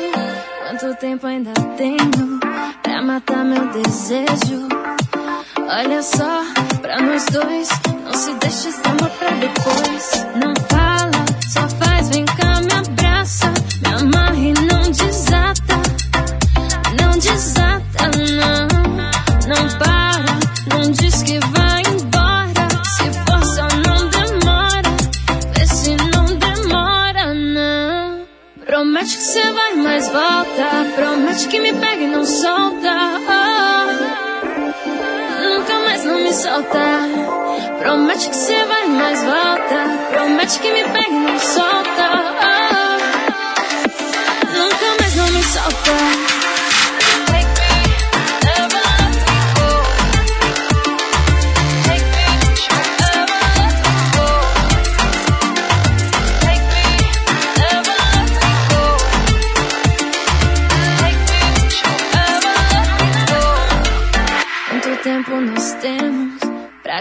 [0.66, 2.40] Quanto tempo ainda tenho
[2.82, 4.70] pra matar meu desejo?
[5.58, 6.46] Olha só,
[6.82, 7.68] pra nós dois,
[8.20, 10.26] se deixa esse amor pra depois.
[10.36, 15.80] Não fala, só faz, vem cá, me abraça, me amarra e não desata.
[17.00, 18.68] Não desata, não.
[19.48, 20.36] Não para,
[20.70, 22.68] não diz que vai embora.
[22.98, 24.91] Se for só não demora,
[25.56, 28.28] vê se não demora, não.
[28.66, 30.91] Promete que você vai, mas volta.
[30.94, 32.96] Promete que me pega e não solta.
[35.41, 37.29] Nunca mais não me solta.
[37.80, 40.10] Promete que você vai mais volta.
[40.12, 42.10] Promete que me pega e não solta.
[42.42, 42.79] Oh.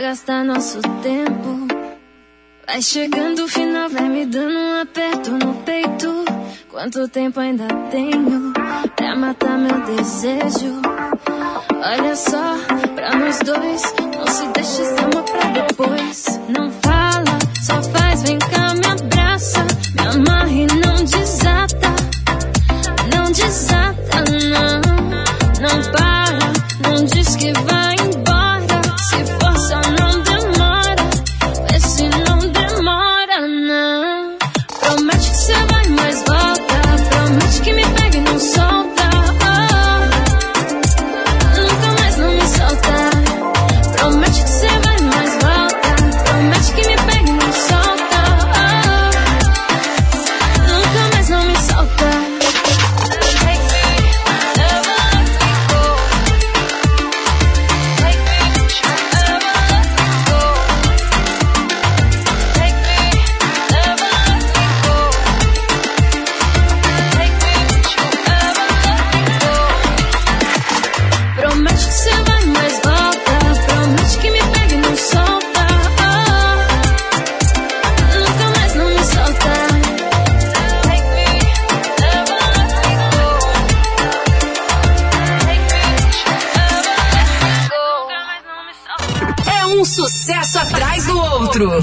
[0.01, 1.67] gastar nosso tempo.
[2.67, 6.25] Vai chegando o final, vai me dando um aperto no peito.
[6.69, 8.53] Quanto tempo ainda tenho
[8.95, 10.81] pra matar meu desejo?
[11.83, 12.57] Olha só,
[12.95, 13.83] pra nós dois,
[14.17, 16.41] não se deixa esse amor pra depois.
[16.49, 21.89] Não fala, só faz, vem cá, me abraça, me amarra e não desata.
[23.15, 24.81] Não desata, não,
[25.61, 26.53] não para,
[26.89, 27.88] não diz que vai.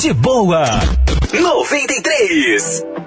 [0.06, 0.66] de boa.
[1.34, 3.05] 93.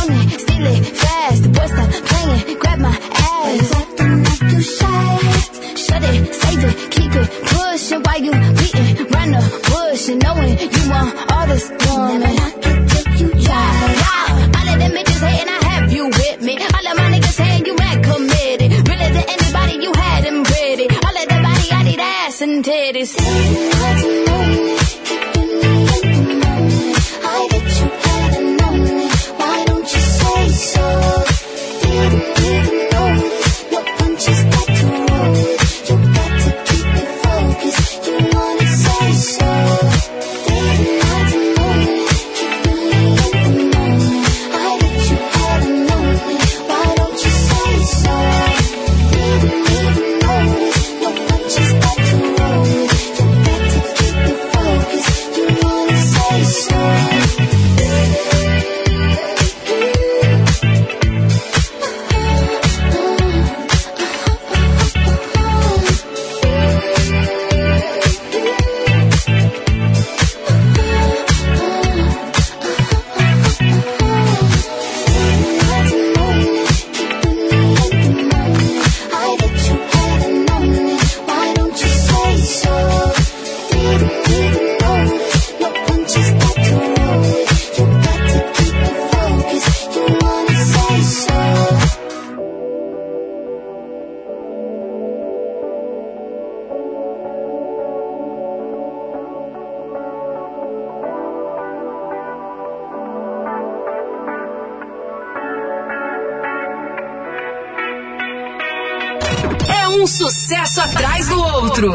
[0.00, 1.42] own it, steal it fast.
[1.42, 3.74] The boy stop playing, grab my ass.
[3.74, 5.78] Like the like you shot.
[5.84, 10.22] Shut it, save it, keep it, push it while you beating run the bush and
[10.22, 11.27] knowing you want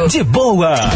[0.09, 0.23] 这也
[0.59, 0.92] 啊。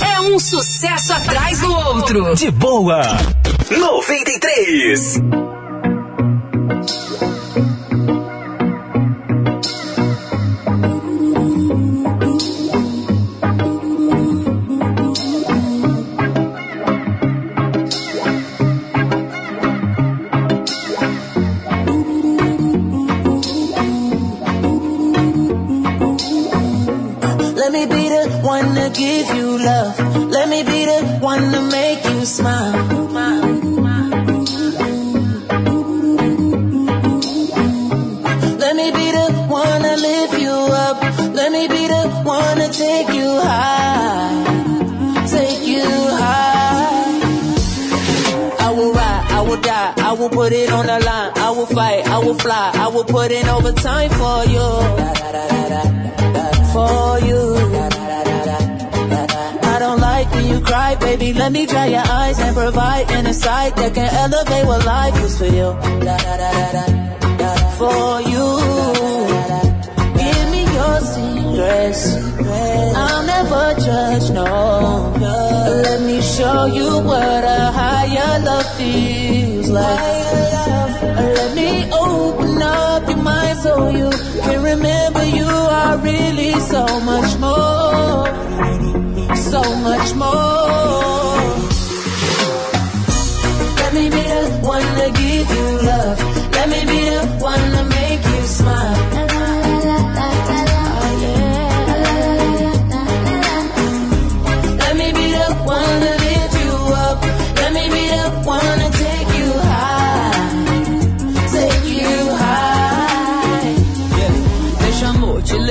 [0.00, 2.34] É um sucesso atrás do outro.
[2.34, 3.02] De boa.
[3.70, 5.20] 93.
[50.46, 51.32] put it on the line.
[51.36, 54.68] I will fight, I will fly, I will put in overtime for you.
[56.74, 57.42] For you.
[59.72, 61.32] I don't like when you cry, baby.
[61.32, 65.36] Let me dry your eyes and provide an insight that can elevate what life is
[65.36, 65.68] for you.
[67.78, 68.46] For you.
[70.20, 72.02] Give me your secrets.
[73.02, 75.12] I'll never judge, no.
[75.88, 80.15] Let me show you what a higher love feels like.
[81.38, 84.10] Let me open up your mind so you
[84.44, 88.26] can remember you are really so much more.
[89.36, 91.36] So much more.
[93.80, 96.18] Let me be the one to give you love.
[96.52, 99.35] Let me be the one to make you smile.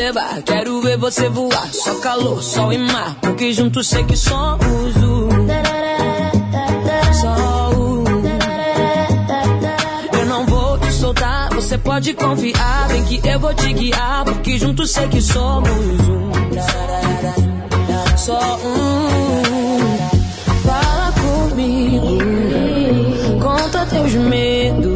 [0.05, 1.67] Levar, quero ver você voar.
[1.73, 5.29] Só calor, sol e mar, porque juntos sei que somos um.
[7.21, 8.03] Só um.
[10.19, 12.87] Eu não vou te soltar, você pode confiar.
[12.89, 16.31] Vem que eu vou te guiar, porque juntos sei que somos um.
[18.15, 19.07] Só um.
[20.63, 22.19] Fala comigo,
[23.41, 24.93] conta teus medos.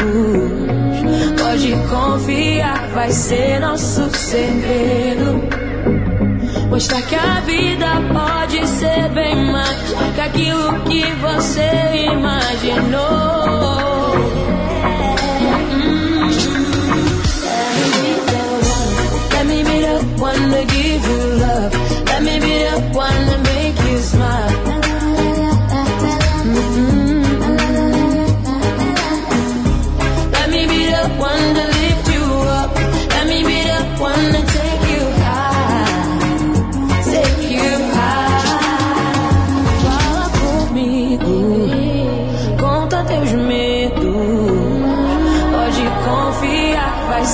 [1.41, 5.41] Pode confiar, vai ser nosso segredo.
[6.69, 9.77] Mostrar que a vida pode ser bem mais
[10.15, 12.99] que aquilo que você imaginou.
[19.31, 21.71] Let me be the one to give you love.
[22.05, 24.48] Let me be the one to make you smile.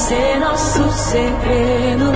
[0.08, 2.12] Ser nosso segredo.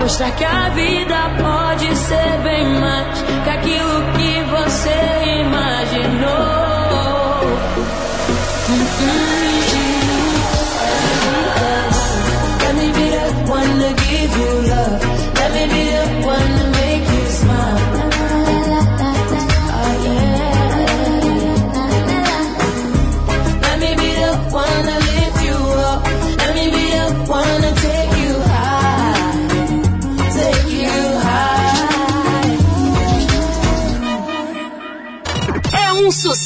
[0.00, 6.34] Mostrar que a vida pode ser bem mais que aquilo que você imaginou.
[12.62, 15.00] Let me be the one to give you love.
[15.34, 16.73] Let me be the one to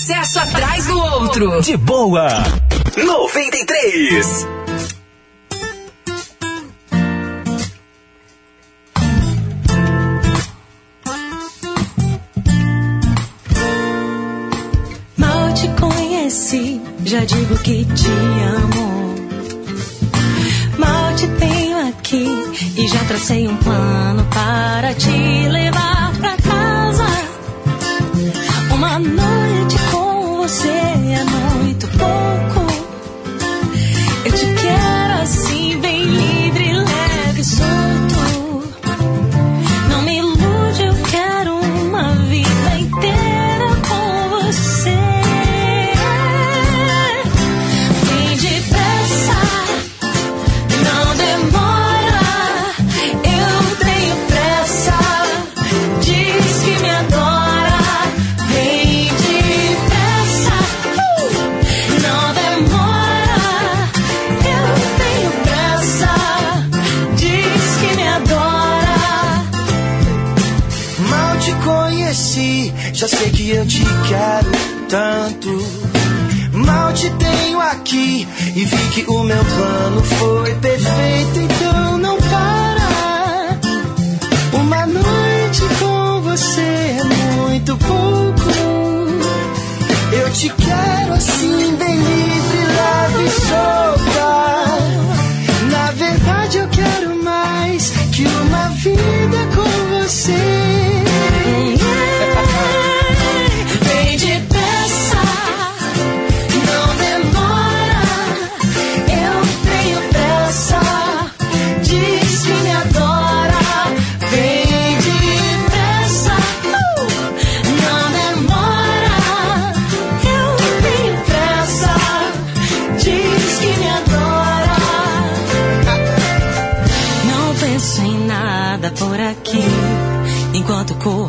[0.09, 1.61] sucesso atrás do outro.
[1.61, 2.29] De boa.
[2.97, 4.58] 93.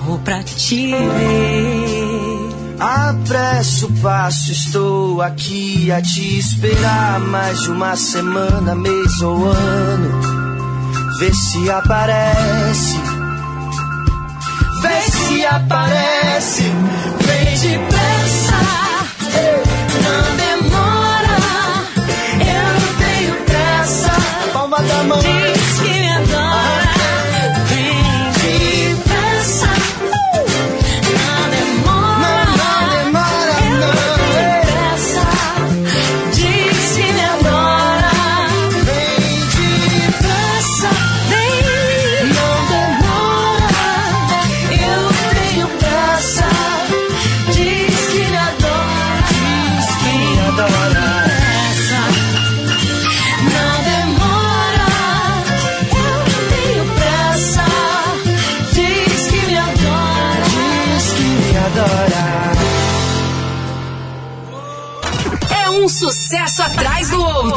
[0.10, 2.00] Corro pra te ver.
[2.80, 10.22] Apresso o passo, estou aqui a te esperar mais de uma semana, mês ou ano.
[11.20, 12.98] Vê se aparece,
[14.82, 16.64] vê se aparece,
[17.22, 17.89] vem depressa.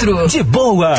[0.03, 0.95] De boa.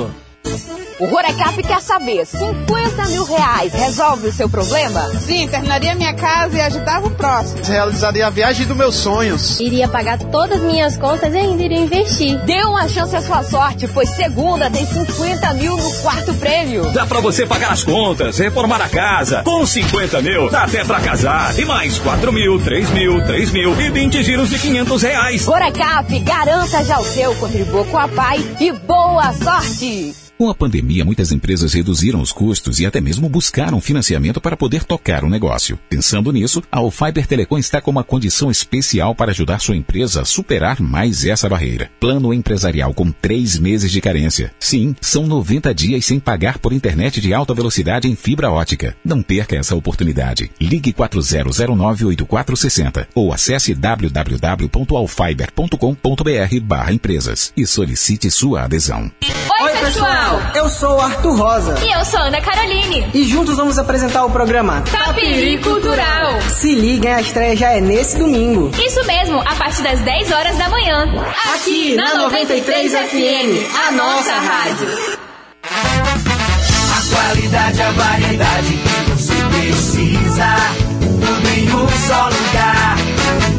[0.98, 5.10] O Rorecap quer saber, 50 mil reais resolve o seu problema?
[5.20, 7.60] Sim, terminaria minha casa e ajudava o próximo.
[7.64, 9.60] Realizaria a viagem dos meus sonhos.
[9.60, 12.38] Iria pagar todas as minhas contas e ainda iria investir.
[12.44, 16.90] Dê uma chance à sua sorte, foi segunda, tem 50 mil no quarto prêmio.
[16.92, 19.42] Dá pra você pagar as contas, reformar a casa.
[19.42, 21.58] Com 50 mil, dá até pra casar.
[21.58, 25.44] E mais 4 mil, 3 mil, 3 mil e 20 giros de 500 reais.
[25.44, 30.26] Rorecap, garanta já o seu, contribua com a Pai e boa sorte!
[30.38, 34.84] Com a pandemia, muitas empresas reduziram os custos e até mesmo buscaram financiamento para poder
[34.84, 35.78] tocar o negócio.
[35.88, 40.26] Pensando nisso, a Alfiber Telecom está com uma condição especial para ajudar sua empresa a
[40.26, 41.90] superar mais essa barreira.
[41.98, 44.52] Plano empresarial com três meses de carência.
[44.58, 48.94] Sim, são 90 dias sem pagar por internet de alta velocidade em fibra ótica.
[49.02, 50.50] Não perca essa oportunidade.
[50.60, 59.10] Ligue 40098460 ou acesse www.alfiber.com.br barra empresas e solicite sua adesão.
[59.62, 60.25] Oi, pessoal!
[60.54, 61.74] Eu sou o Arthur Rosa.
[61.80, 63.08] E eu sou Ana Caroline.
[63.14, 66.40] E juntos vamos apresentar o programa Tapiri Cultural.
[66.48, 68.70] Se liguem, a estreia já é nesse domingo.
[68.76, 71.06] Isso mesmo, a partir das 10 horas da manhã.
[71.54, 74.88] Aqui na 93 FM, a nossa rádio.
[75.64, 80.56] A qualidade, a variedade que você precisa.
[81.00, 82.96] Tudo em um só lugar.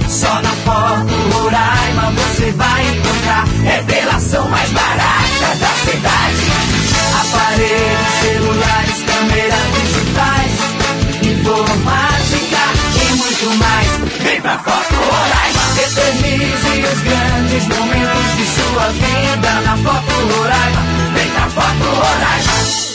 [0.10, 3.46] Só na Foto Roraima você vai encontrar.
[3.64, 6.47] Revelação mais barata da cidade.
[7.34, 10.54] Aparelhos, celulares, câmeras digitais.
[11.24, 12.64] Informática
[12.96, 13.88] e muito mais.
[14.24, 15.64] Vem pra Foto Roraima.
[15.84, 20.82] Eternize os grandes momentos de sua vida na Foto Roraima.
[21.14, 22.87] Vem pra Foto Roraima.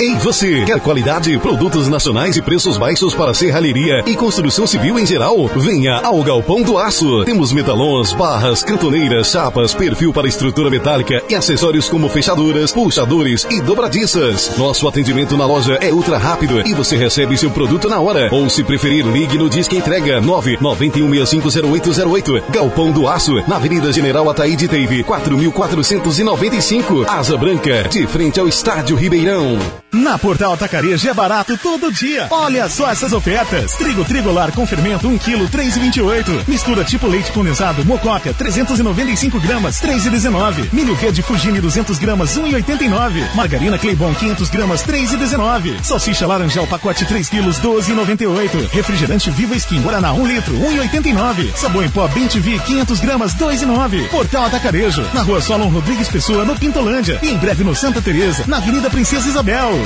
[0.00, 5.06] Ei, você quer qualidade, produtos nacionais e preços baixos para serralheria e construção civil em
[5.06, 5.46] geral?
[5.54, 7.24] Venha ao Galpão do Aço.
[7.24, 13.60] Temos metalons, barras, cantoneiras, chapas, perfil para estrutura metálica e acessórios como fechaduras, puxadores e
[13.60, 14.58] dobradiças.
[14.58, 18.28] Nosso atendimento na loja é ultra rápido e você recebe seu produto na hora.
[18.32, 22.42] Ou se preferir, ligue no Disque Entrega 991650808.
[22.50, 27.06] Galpão do Aço, na Avenida General Ataíde Teve, 4495.
[27.08, 29.56] Asa Branca, de frente ao Estádio Ribeirão.
[29.94, 32.26] Na Portal Atacarejo é barato todo dia.
[32.28, 33.74] Olha só essas ofertas.
[33.74, 36.48] Trigo trigolar com fermento 1 kg 3,28.
[36.48, 40.72] Mistura tipo leite condensado Mocópia 395 gramas 3,19.
[40.72, 43.34] Milho verde Fugini 200 gramas 1,89.
[43.36, 45.84] Margarina Cleibon 500 gramas 3,19.
[45.84, 48.70] Salsicha laranjal pacote 3 kg 12,98.
[48.72, 51.54] Refrigerante Viva Skin Guaraná 1 litro 1,89.
[51.54, 54.08] Sabão em pó Bem TV 500 gramas 2,9.
[54.08, 58.42] Portal Atacarejo na Rua Solon Rodrigues Pessoa no Pintolândia e em breve no Santa Teresa
[58.48, 59.83] na Avenida Princesa Isabel.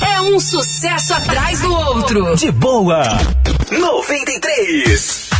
[0.00, 2.34] É um sucesso atrás do outro.
[2.36, 3.02] De boa.
[3.70, 5.30] 93.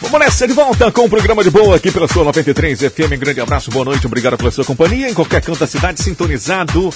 [0.00, 3.12] Vamos nessa de volta com o programa de boa aqui pela sua 93 FM.
[3.14, 5.08] Um grande abraço, boa noite, obrigado pela sua companhia.
[5.08, 6.92] Em qualquer canto da cidade, sintonizado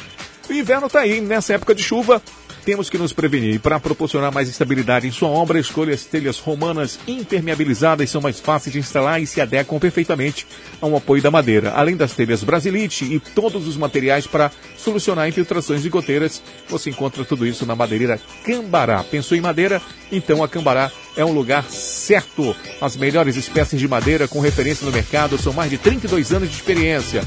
[0.48, 2.20] O inverno está aí, nessa época de chuva,
[2.64, 3.54] temos que nos prevenir.
[3.54, 8.40] E para proporcionar mais estabilidade em sua obra, escolha as telhas romanas impermeabilizadas, são mais
[8.40, 10.46] fáceis de instalar e se adequam perfeitamente
[10.80, 11.72] ao apoio da madeira.
[11.72, 17.24] Além das telhas Brasilite e todos os materiais para solucionar infiltrações de goteiras, você encontra
[17.24, 19.02] tudo isso na madeireira Cambará.
[19.04, 19.80] Pensou em madeira?
[20.10, 22.54] Então a Cambará é um lugar certo.
[22.80, 26.56] As melhores espécies de madeira com referência no mercado são mais de 32 anos de
[26.56, 27.22] experiência.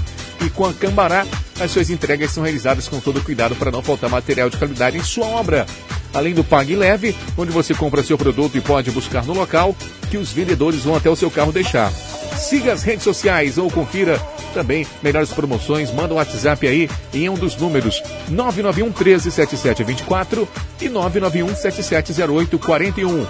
[0.46, 1.26] E com a Cambará,
[1.60, 5.04] as suas entregas são realizadas com todo cuidado para não faltar material de qualidade em
[5.04, 5.66] sua obra.
[6.14, 9.76] Além do Pague Leve, onde você compra seu produto e pode buscar no local,
[10.12, 11.92] que os vendedores vão até o seu carro deixar.
[12.38, 14.20] Siga as redes sociais ou confira
[14.54, 15.92] também melhores promoções.
[15.92, 20.48] Manda um WhatsApp aí em um dos números 991 13 7724
[20.82, 23.26] e 991 770841.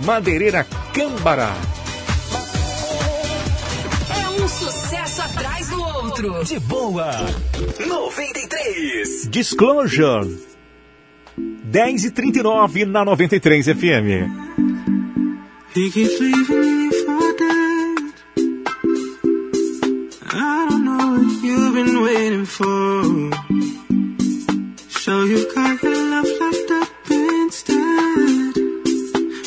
[0.00, 1.54] Madeireira Cambará.
[4.10, 6.44] É um sucesso atrás do outro.
[6.44, 7.10] De boa.
[7.86, 9.28] 93.
[9.30, 10.55] Disclosure.
[11.36, 14.30] 10 e 39 na 93 FM.
[15.74, 18.12] He keeps leaving me for dead.
[20.30, 23.02] I don't know what you've been waiting for.
[24.88, 28.54] So you've got your love locked up instead.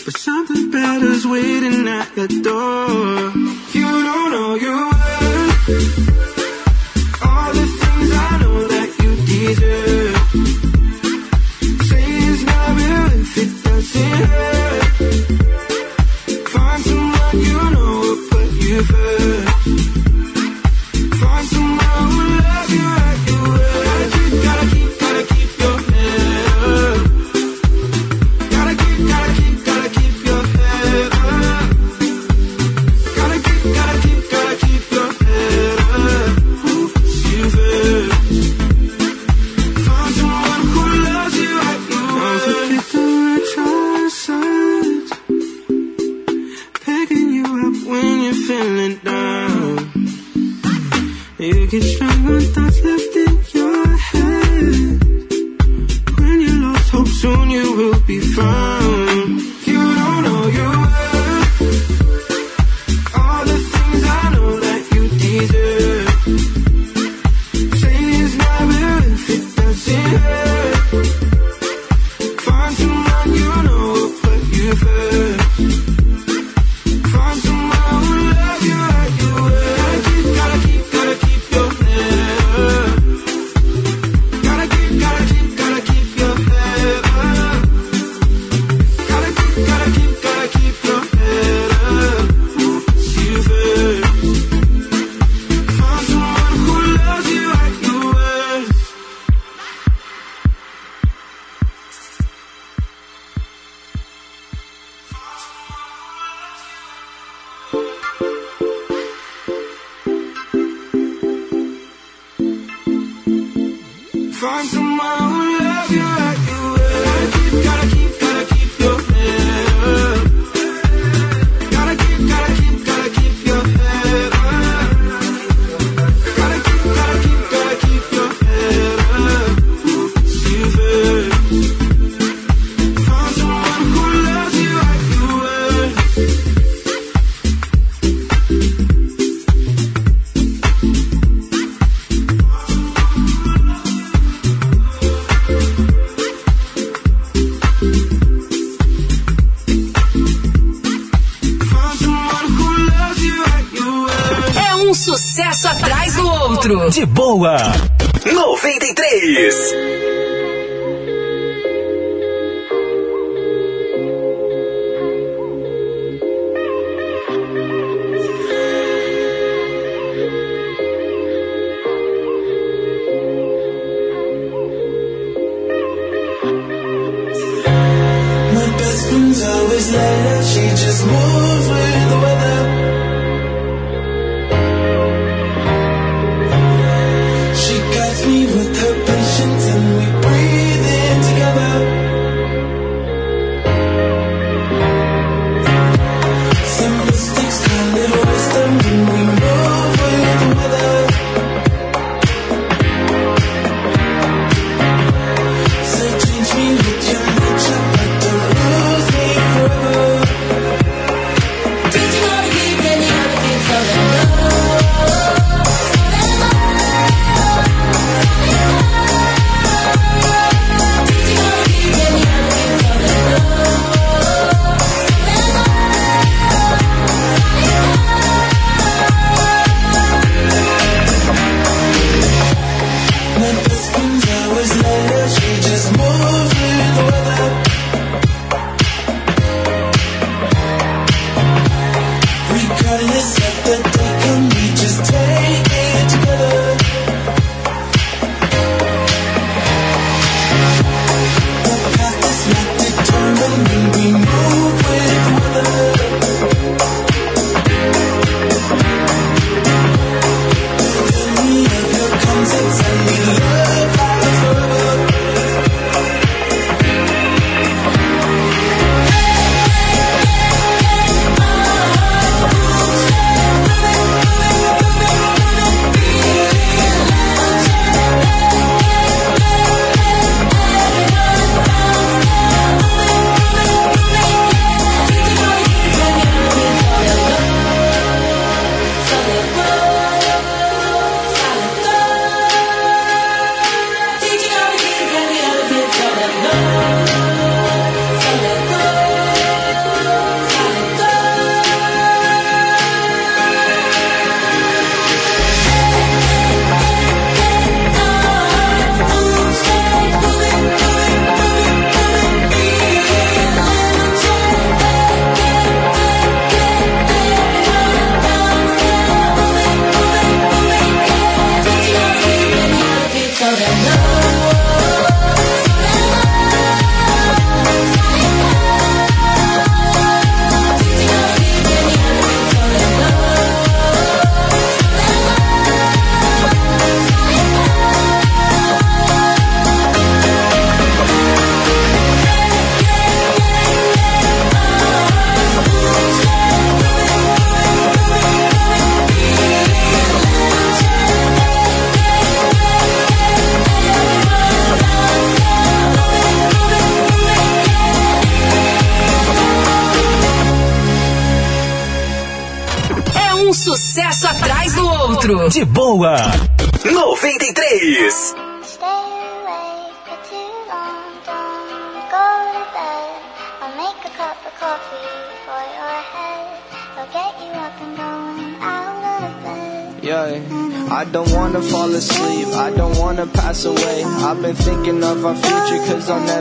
[0.05, 3.33] But something better's waiting at your door.
[3.73, 6.28] You don't know you worth
[13.99, 14.83] it doesn't hurt.
[16.49, 18.77] Find someone you know will put you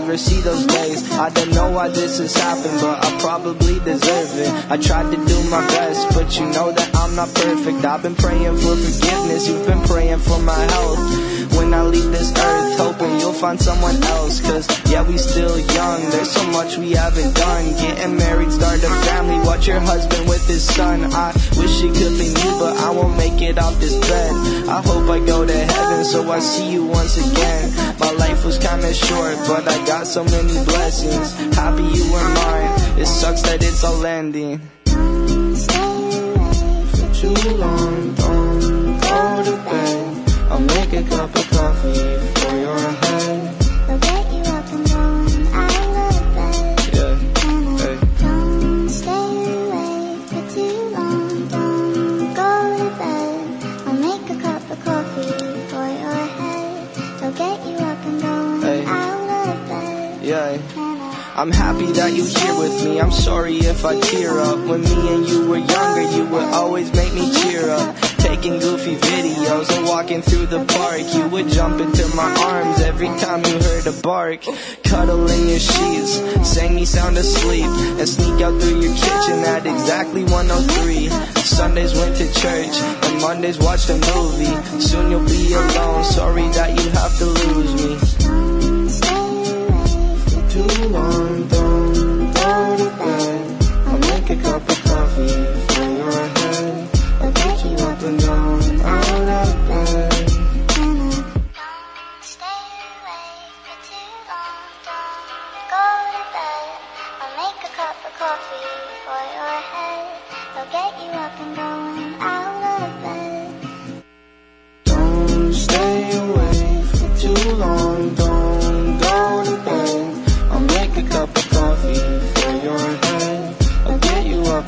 [0.08, 0.67] ever see those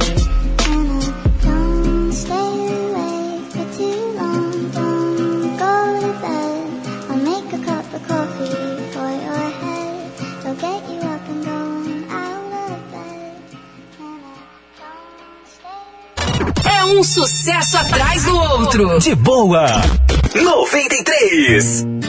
[16.64, 19.00] É um sucesso atrás do outro.
[19.00, 19.66] De boa.
[20.34, 22.01] 93.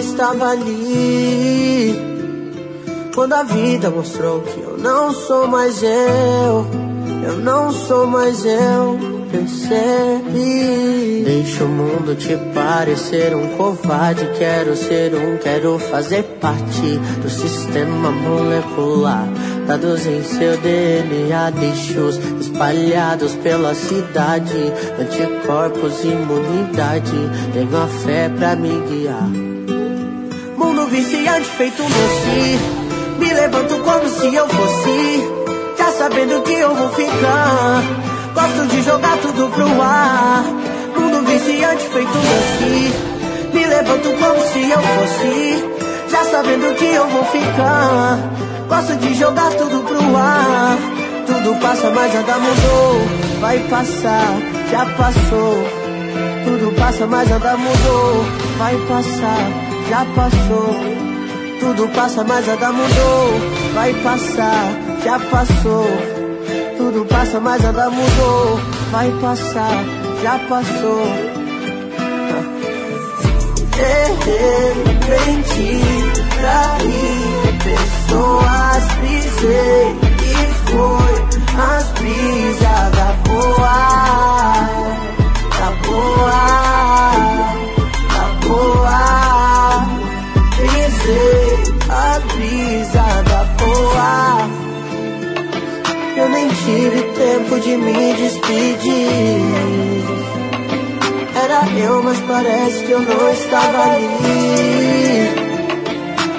[0.00, 1.94] Estava ali.
[3.14, 6.66] Quando a vida mostrou que eu não sou mais eu,
[7.24, 8.98] eu não sou mais eu,
[9.30, 11.22] percebe?
[11.24, 14.26] Deixa o mundo te parecer um covarde.
[14.38, 19.28] Quero ser um, quero fazer parte do sistema molecular.
[19.66, 24.72] Dados em seu DNA, deixos espalhados pela cidade.
[24.98, 27.30] Anticorpos, imunidade.
[27.52, 29.39] Tenho a fé pra me guiar.
[31.40, 32.60] Viciante feito um doce.
[33.18, 35.28] Me levanto como se eu fosse.
[35.78, 37.82] Já sabendo que eu vou ficar.
[38.34, 40.44] Gosto de jogar tudo pro ar.
[40.96, 42.94] Mundo viciante feito um doce.
[43.54, 45.64] Me levanto como se eu fosse.
[46.10, 48.18] Já sabendo que eu vou ficar.
[48.68, 50.76] Gosto de jogar tudo pro ar.
[51.26, 53.00] Tudo passa, mas nada mudou.
[53.40, 54.36] Vai passar,
[54.70, 55.66] já passou.
[56.44, 58.24] Tudo passa, mas nada mudou.
[58.58, 59.48] Vai passar,
[59.88, 60.99] já passou.
[61.60, 63.40] Tudo passa, mas nada mudou.
[63.74, 64.72] Vai passar,
[65.04, 65.86] já passou.
[66.78, 68.58] Tudo passa, mas nada mudou.
[68.90, 69.84] Vai passar,
[70.22, 71.04] já passou.
[73.76, 73.92] De
[74.30, 75.80] repente,
[76.40, 77.30] traí
[77.62, 81.14] pessoas, brisei e foi
[81.60, 83.76] as brisas da boa,
[85.58, 86.69] da boa.
[97.50, 99.42] tempo de me despedir.
[101.34, 105.34] Era eu, mas parece que eu não estava ali.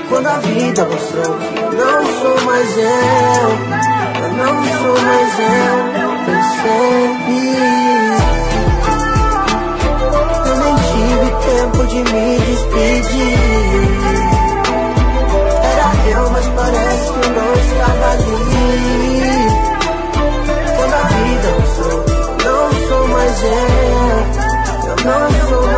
[0.08, 3.50] Quando a vida mostrou que não sou mais eu,
[4.22, 5.76] eu não sou mais eu,
[6.26, 7.52] percebi.
[10.46, 13.38] Eu nem tive tempo de me despedir.
[15.64, 18.51] Era eu, mas parece que eu não estava ali.
[23.44, 24.86] yeah.
[24.86, 25.71] You're not so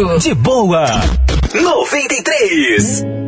[0.00, 0.18] outro.
[0.18, 0.86] De boa.
[1.54, 3.21] 93.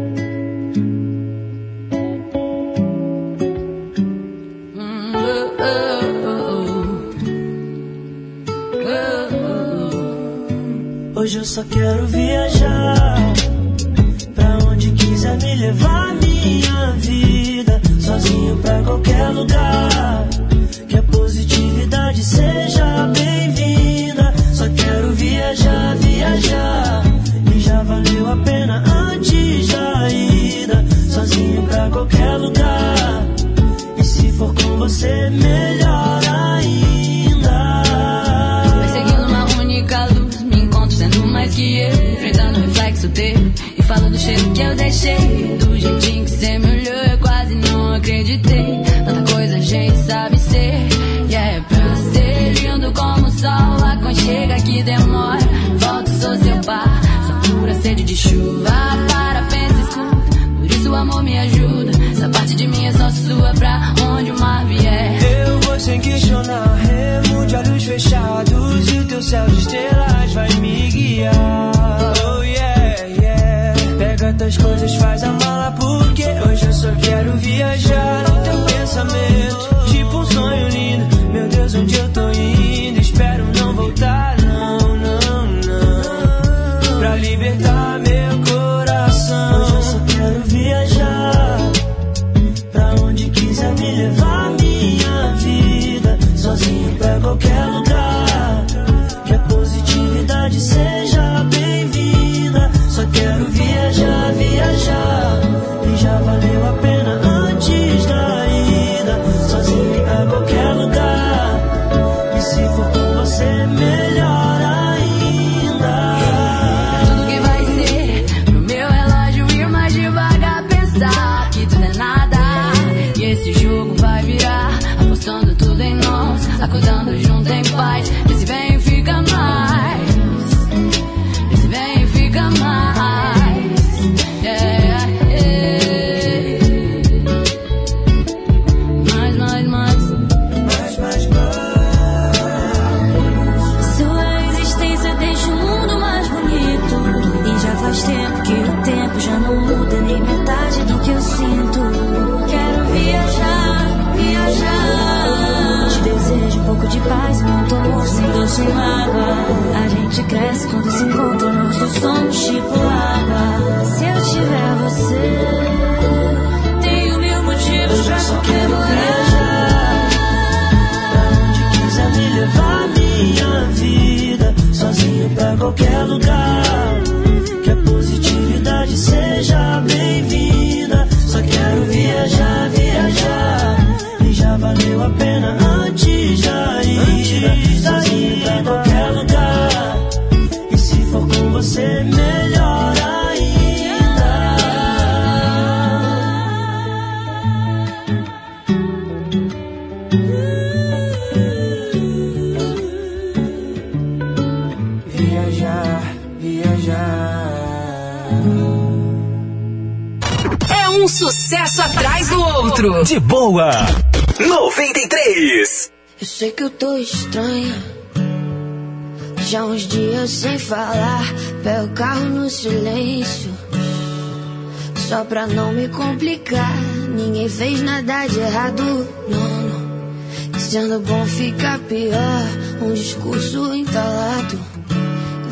[225.94, 226.76] complicar.
[227.14, 228.82] Ninguém fez nada de errado,
[229.28, 230.56] não, não.
[230.56, 232.42] E sendo bom fica pior.
[232.82, 234.58] Um discurso entalado.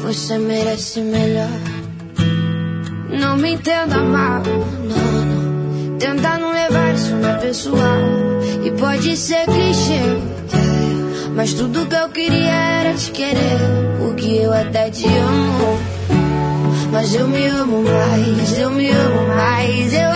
[0.02, 1.60] Você merece melhor.
[3.10, 5.98] Não me entenda mal, não, não.
[5.98, 8.00] Tentar não levar isso na pessoal.
[8.64, 10.00] E pode ser clichê,
[11.34, 13.58] mas tudo que eu queria era te querer.
[13.98, 15.78] Porque eu até te amo.
[16.92, 20.10] Mas eu me amo mais, eu me amo mais, eu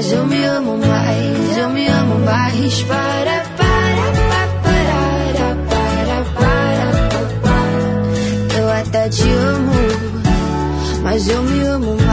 [0.00, 2.82] mas eu me amo mais, eu me amo mais.
[2.84, 8.58] Para, para, para, para, para, para, para.
[8.58, 9.72] Eu até te amo.
[11.02, 12.09] Mas eu me amo mais,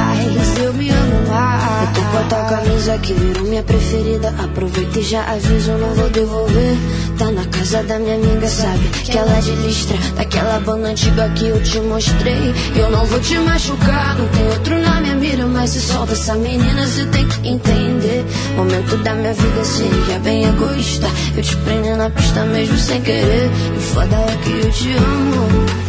[2.28, 4.30] tua camisa que virou minha preferida.
[4.44, 6.78] Aproveita e já aviso, não vou devolver.
[7.18, 8.88] Tá na casa da minha amiga, sabe?
[9.04, 12.54] Que ela é de listra, daquela banda antiga que eu te mostrei.
[12.76, 15.48] Eu não vou te machucar, não tem outro na minha mira.
[15.48, 18.26] Mas se solta essa menina, você tem que entender.
[18.56, 21.08] Momento da minha vida seria bem egoísta.
[21.36, 23.50] Eu te prendo na pista mesmo sem querer.
[23.76, 25.88] E foda é que eu te amo.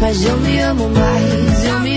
[0.00, 1.95] Mas eu me amo mais, eu me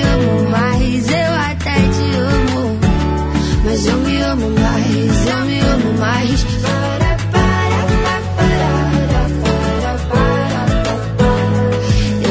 [3.63, 6.45] Mas eu me amo mais, eu me amo mais.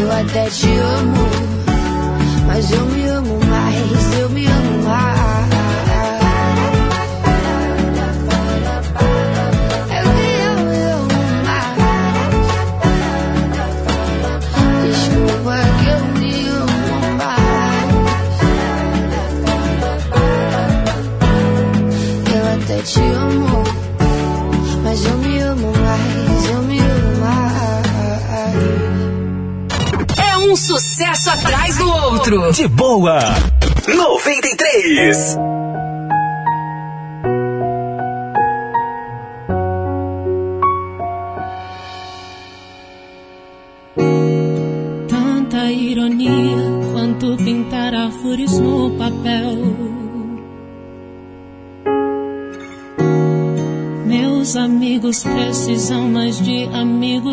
[0.00, 1.28] Eu até te amo.
[2.46, 3.07] Mas eu me
[31.48, 32.52] atrás do outro.
[32.52, 33.18] De boa.
[33.86, 35.36] 93.
[45.08, 46.58] Tanta ironia
[46.92, 49.58] quanto pintar árvores no papel.
[54.06, 57.27] Meus amigos precisam mais de amigos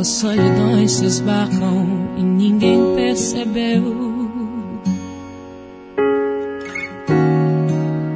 [0.00, 1.86] Nossas solidões se esbarram
[2.16, 3.84] e ninguém percebeu.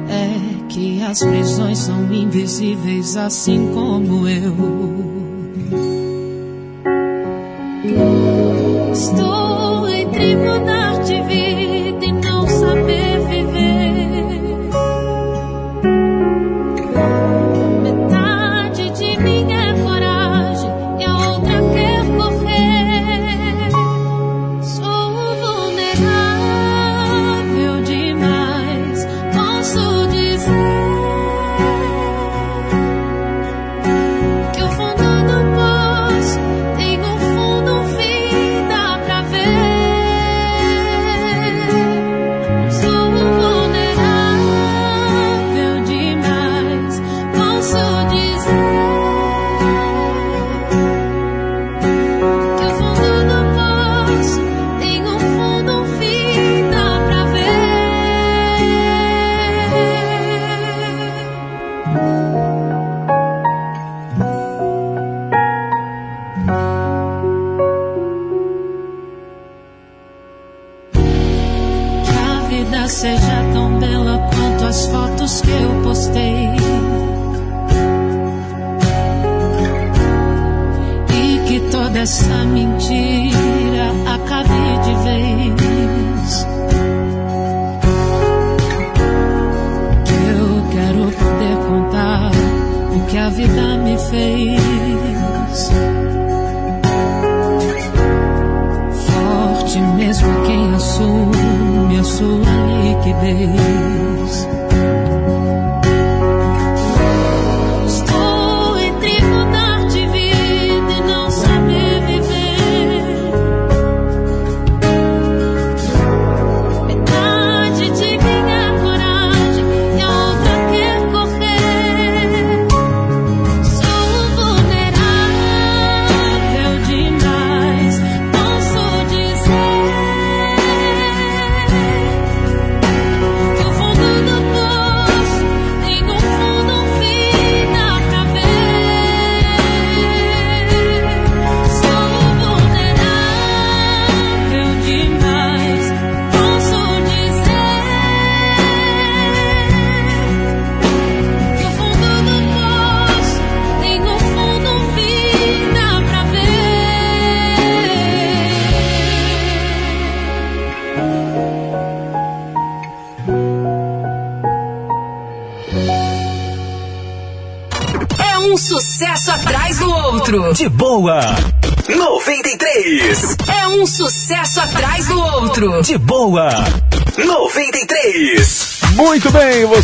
[0.09, 4.55] É que as prisões são invisíveis, assim como eu.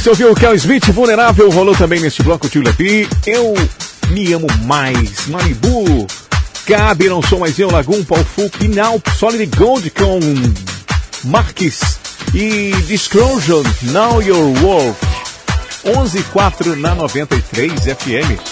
[0.02, 3.08] Você ouviu o Kel Smith Vulnerável, rolou também neste bloco Tio Lepi.
[3.24, 3.54] Eu
[4.10, 5.28] me amo mais.
[5.28, 6.08] Malibu,
[6.66, 10.20] Cabe, não sou mais eu, Lagum, Paul Fu, Pinal, Solid Gold com
[11.26, 12.00] Marques
[12.34, 14.98] e Disclosure, Now Your World.
[15.86, 18.51] 11.4 na 93 FM.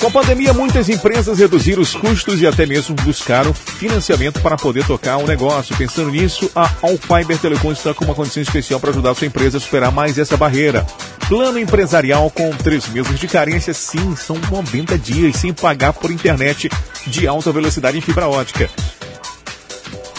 [0.00, 4.86] Com a pandemia, muitas empresas reduziram os custos e até mesmo buscaram financiamento para poder
[4.86, 5.76] tocar o negócio.
[5.76, 9.26] Pensando nisso, a All Fiber Telecom está com uma condição especial para ajudar a sua
[9.26, 10.86] empresa a superar mais essa barreira.
[11.28, 16.70] Plano empresarial com três meses de carência, sim, são 90 dias sem pagar por internet
[17.06, 18.70] de alta velocidade em fibra ótica.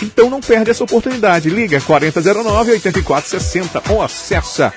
[0.01, 1.49] Então não perde essa oportunidade.
[1.49, 4.73] Liga 4009-8460 ou acessa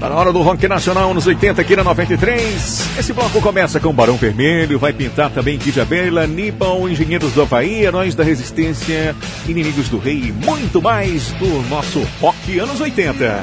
[0.06, 2.96] Tá na hora do rock nacional nos 80 aqui na 93.
[2.96, 7.82] Esse bloco começa com Barão Vermelho, vai pintar também Kid Abelha, Nippon, Engenheiros do Havaí,
[7.82, 9.16] Heróis da Resistência,
[9.48, 13.42] Inimigos do Rei e muito mais do nosso rock anos 80.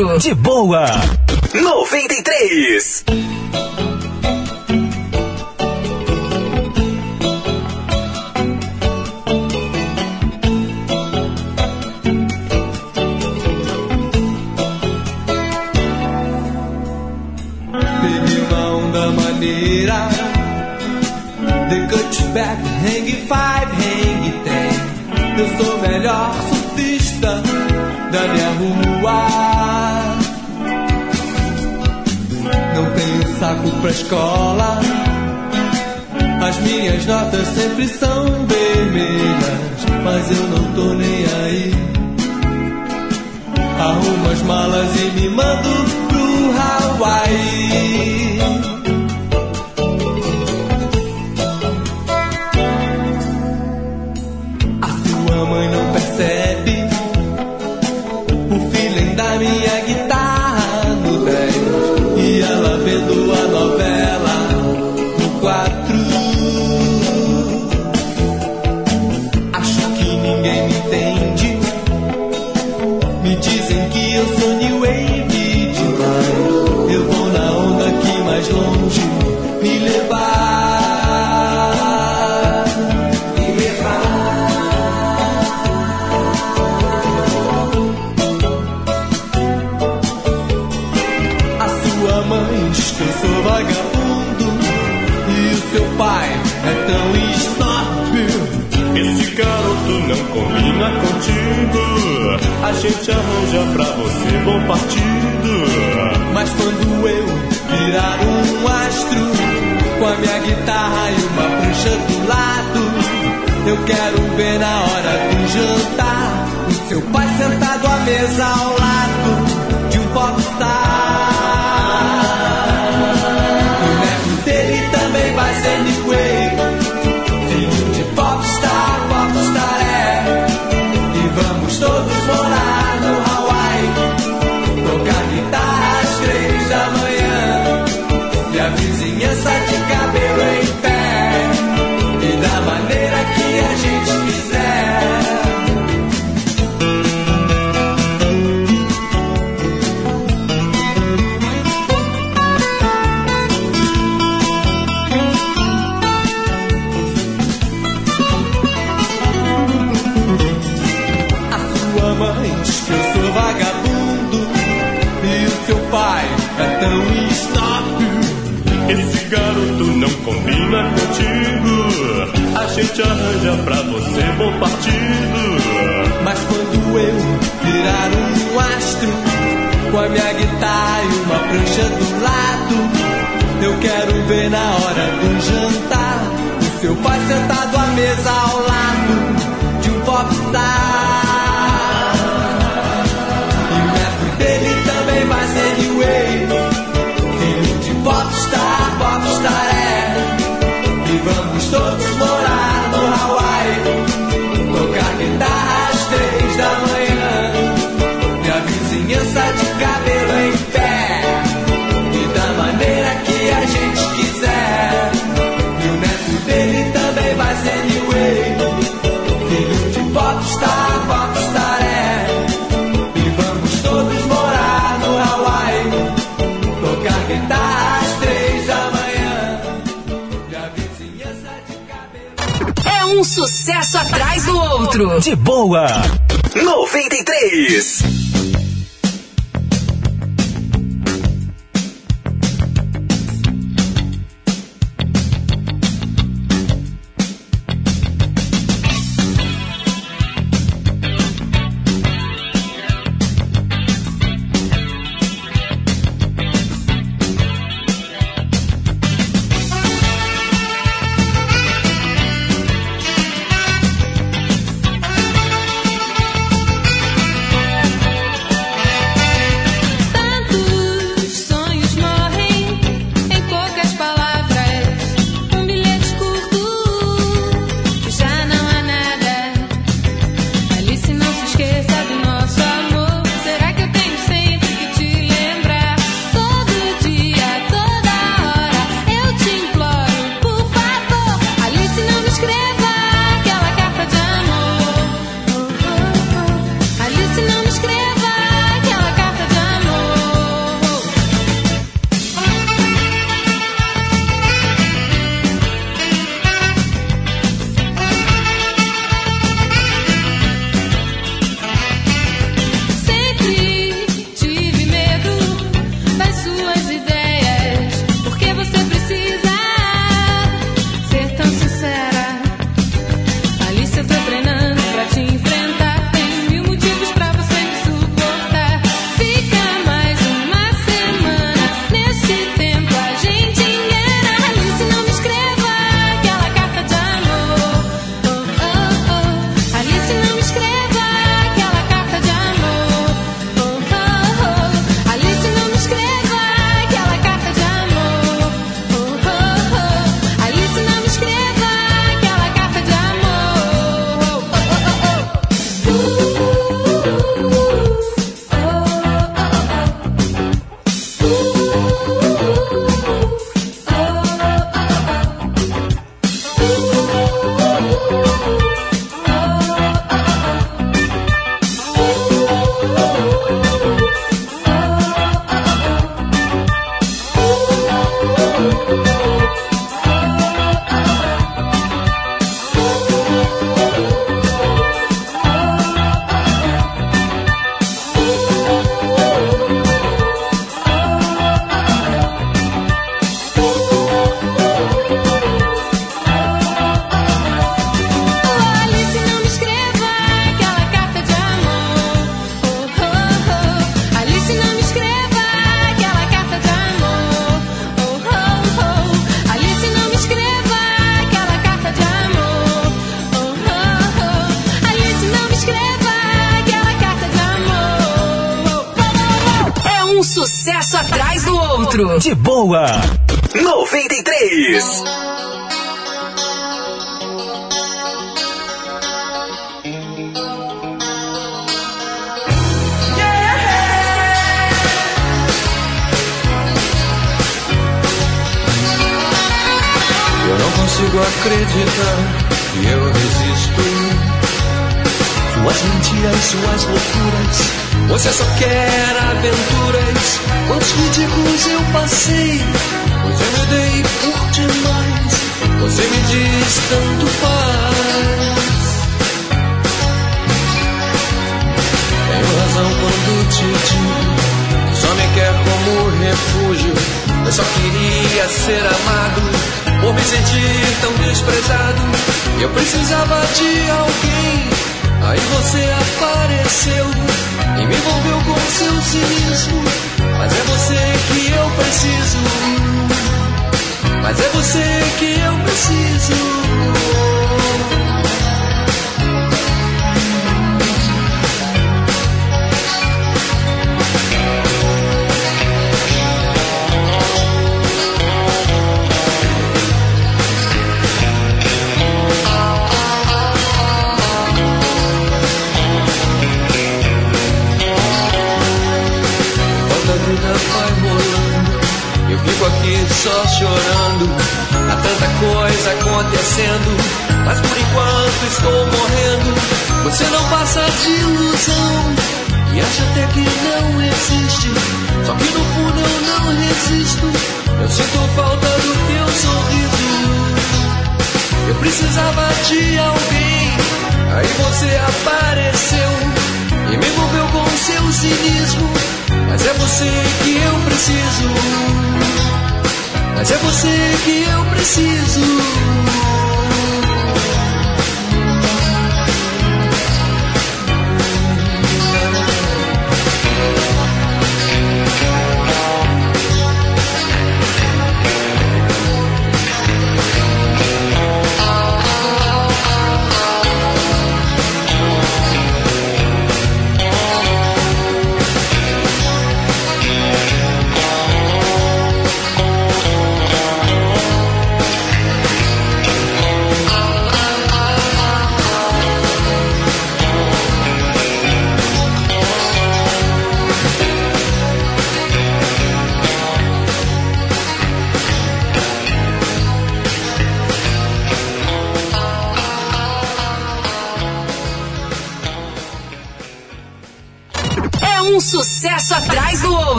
[0.00, 0.18] Outro.
[0.18, 0.86] De boa.
[1.52, 3.04] 93.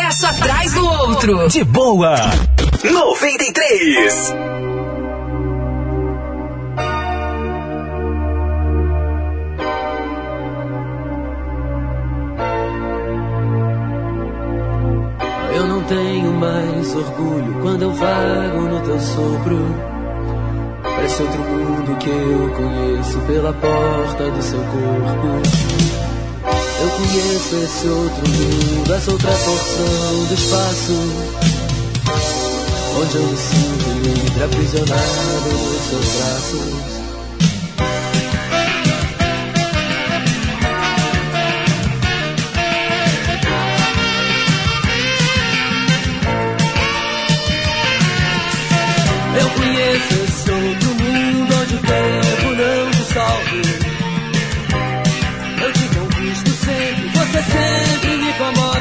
[0.00, 1.48] Sucesso atrás do outro.
[1.48, 2.14] De boa.
[2.82, 4.34] 93.
[15.54, 19.76] Eu não tenho mais orgulho quando eu vago no teu sopro.
[20.82, 26.09] Parece outro mundo que eu conheço pela porta do seu corpo.
[27.00, 30.92] Conheço esse outro mundo, essa outra porção do espaço.
[33.00, 37.09] Onde eu me sinto livre, aprisionado nos seus braços.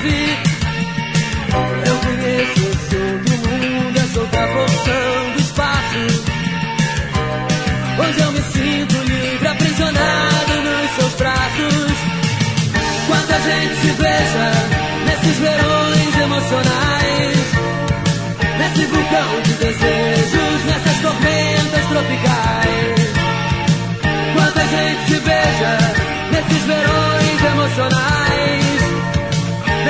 [0.02, 6.04] Eu conheço esse outro mundo, essa outra porção do espaço.
[8.00, 11.98] Onde eu me sinto livre, aprisionado nos seus braços.
[13.08, 14.52] Quanta gente se beija
[15.06, 17.38] nesses verões emocionais.
[18.58, 23.10] Nesse vulcão de desejos, nessas tormentas tropicais.
[24.34, 25.78] Quanta gente se beija
[26.32, 28.69] nesses verões emocionais.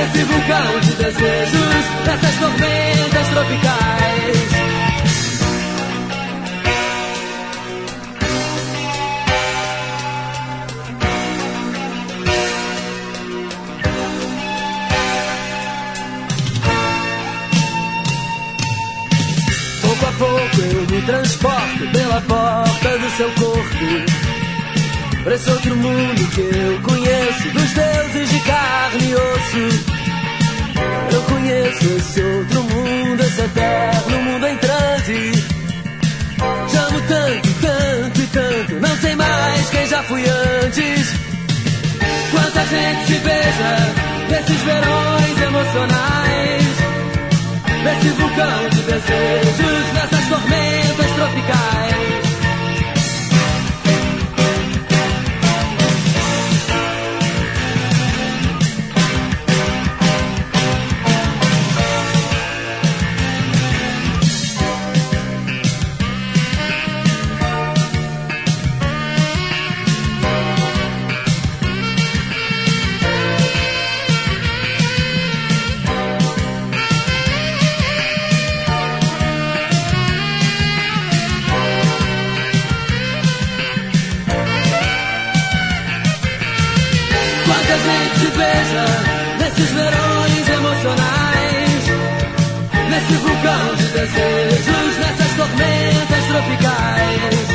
[0.00, 4.50] Nesse vulcão de desejos, nessas tormentas tropicais.
[19.82, 24.29] Pouco a pouco eu me transporto pela porta do seu corpo.
[25.26, 30.00] Esse outro mundo que eu conheço, dos deuses de carne e osso.
[31.12, 35.32] Eu conheço esse outro mundo, esse eterno mundo em transe.
[36.68, 41.14] Te amo tanto, tanto e tanto, não sei mais quem já fui antes.
[42.30, 46.64] Quanta gente se beija nesses verões emocionais.
[47.84, 52.29] Nesse vulcão de desejos, nessas tormentas tropicais.
[94.00, 97.48] desejos nessas tormentas tropicais.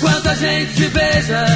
[0.00, 1.46] Quanta gente se beija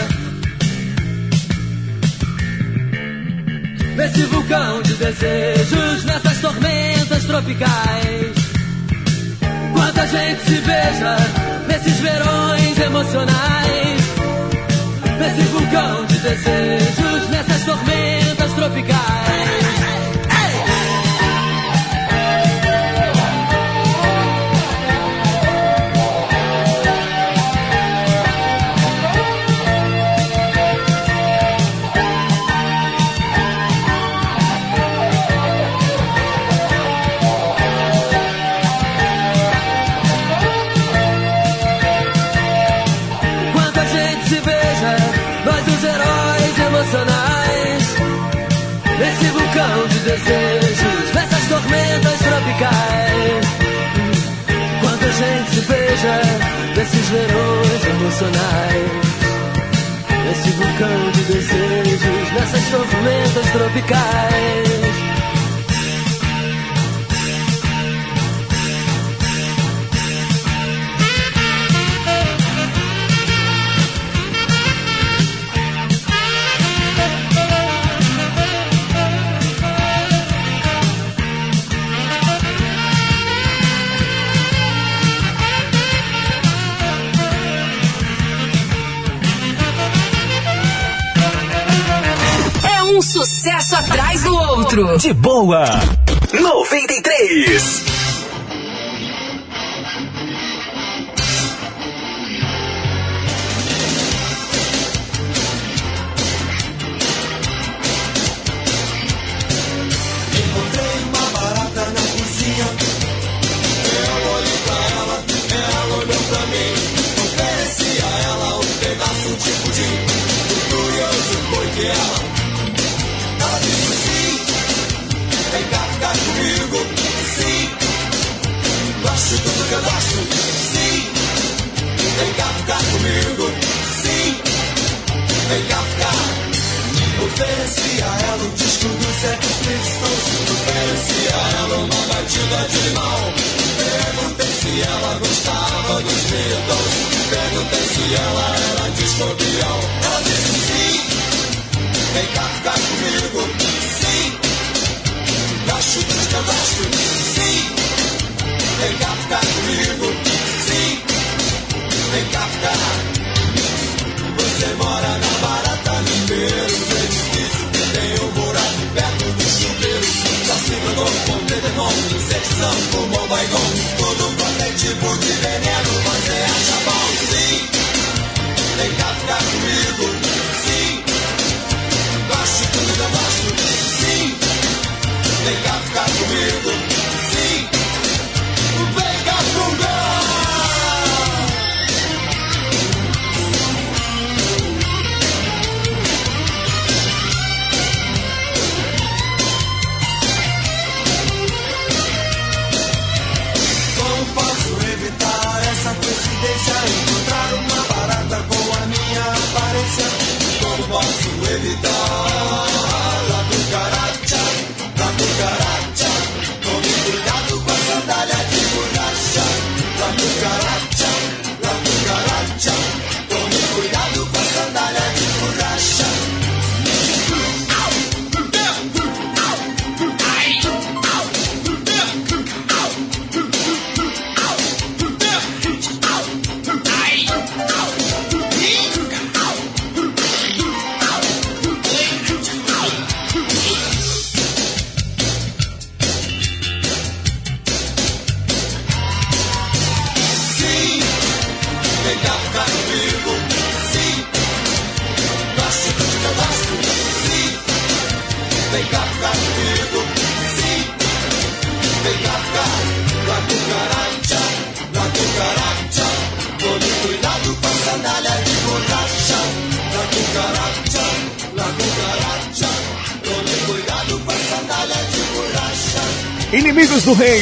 [3.97, 8.37] nesse vulcão de desejos nessas tormentas tropicais.
[9.75, 11.17] Quanta gente se beija
[11.69, 14.01] nesses verões emocionais,
[15.19, 19.76] nesse vulcão de desejos nessas tormentas tropicais.
[49.67, 53.47] imensidão de desejos nessas tormentas tropicais.
[54.81, 56.21] Quando a gente se beija
[56.77, 59.07] nesses verões emocionais.
[60.25, 65.06] Nesse vulcão de desejos, nessas tormentas tropicais.
[93.27, 94.97] sucesso atrás do outro.
[94.99, 95.65] De boa.
[96.33, 97.96] 93.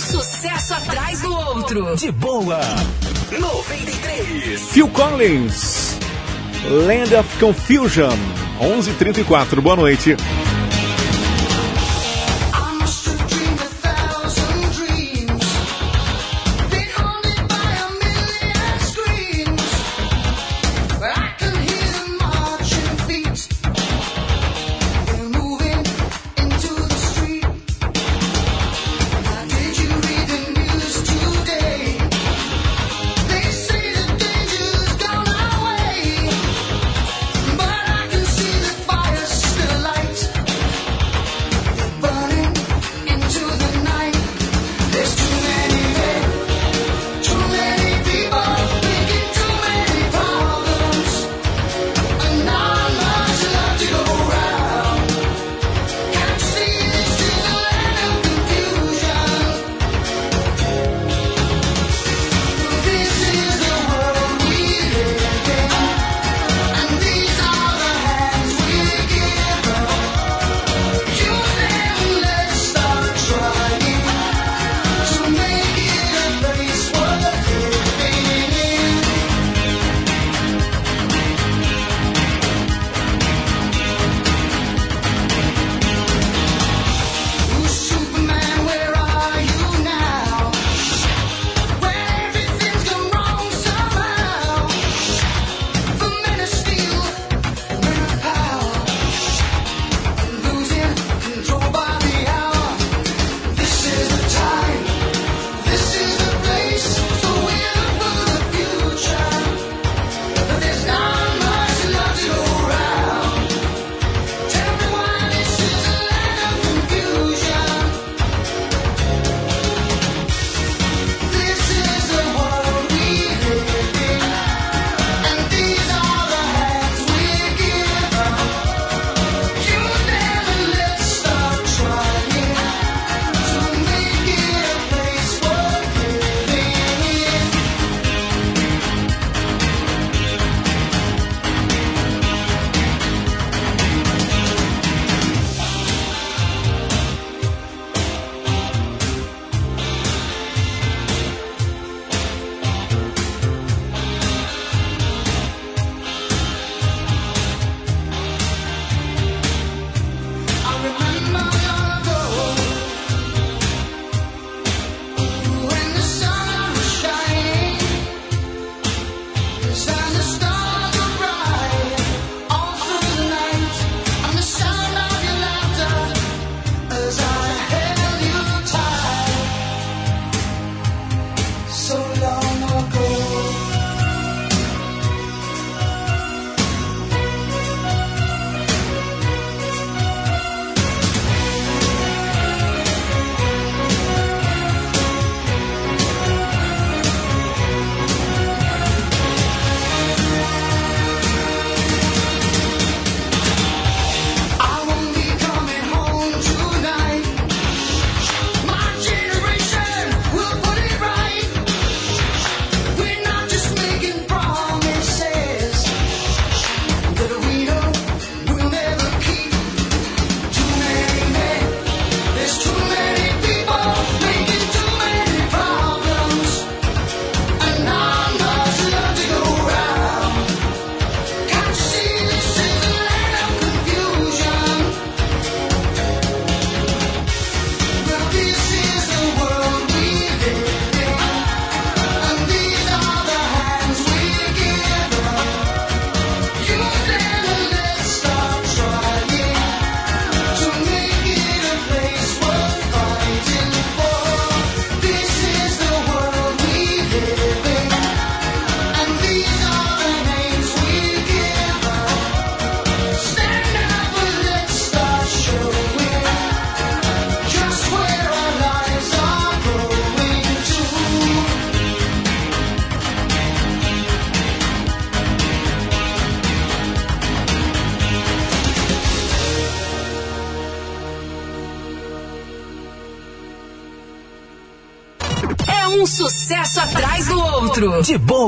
[0.00, 1.94] Um sucesso atrás do outro.
[1.94, 2.58] De boa.
[3.38, 4.70] 93.
[4.72, 5.98] Phil Collins,
[6.86, 8.16] Land of Confusion,
[8.58, 9.60] 11:34.
[9.60, 10.16] Boa noite.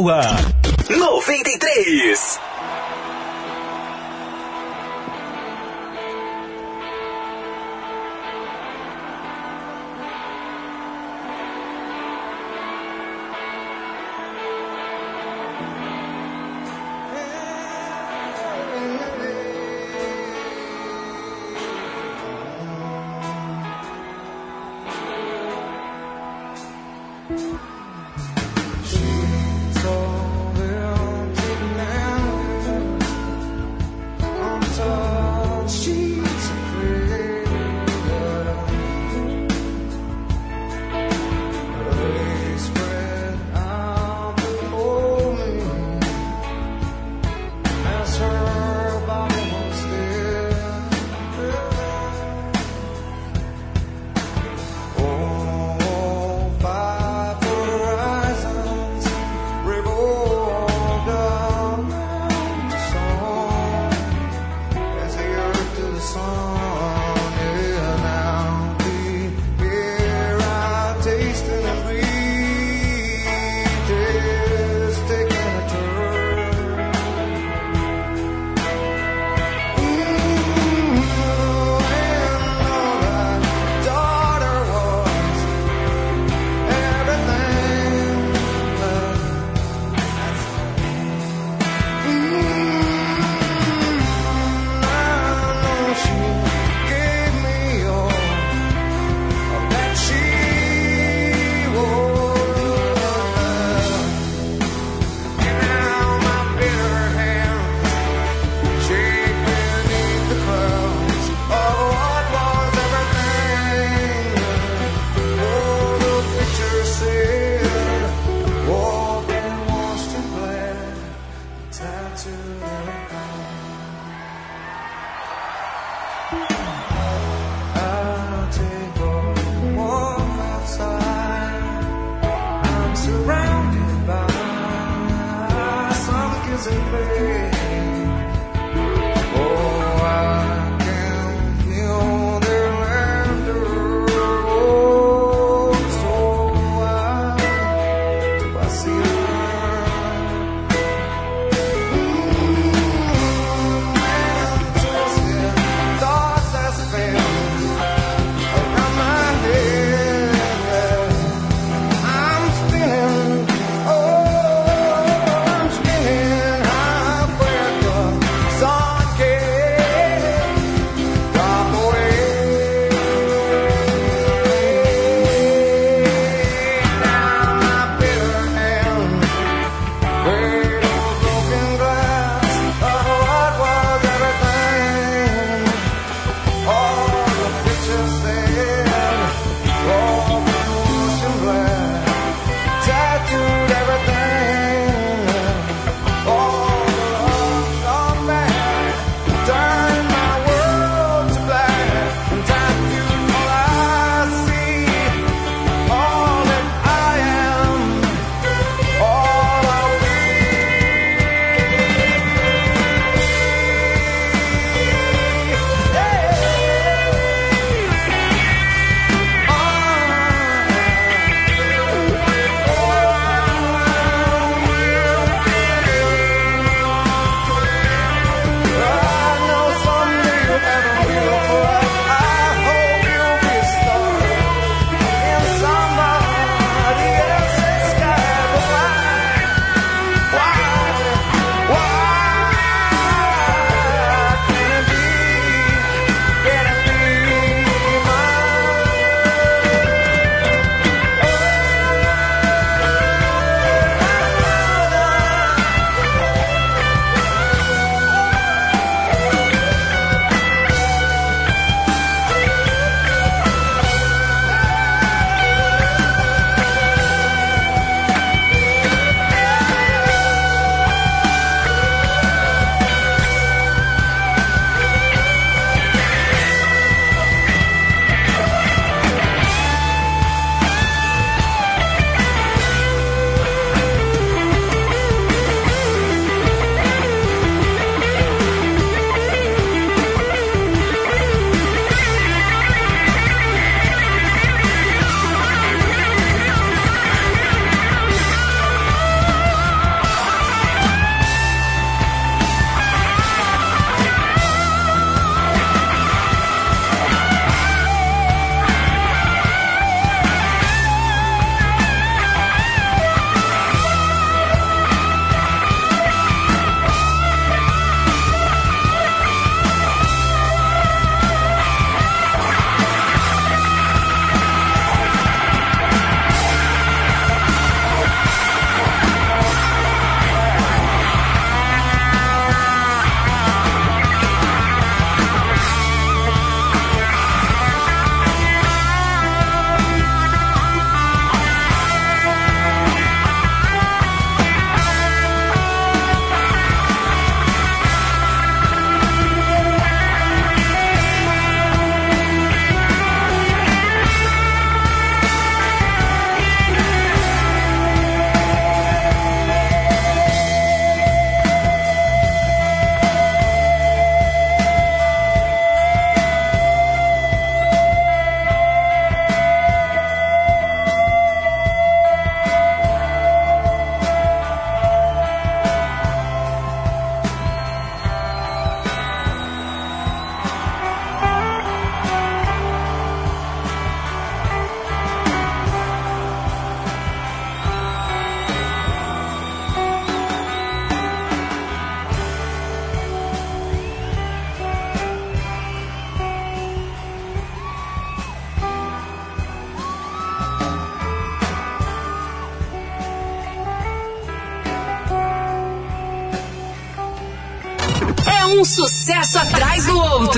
[0.08, 0.41] Outro.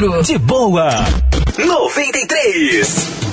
[0.03, 0.23] Outro.
[0.23, 0.91] De boa.
[1.57, 3.24] 93.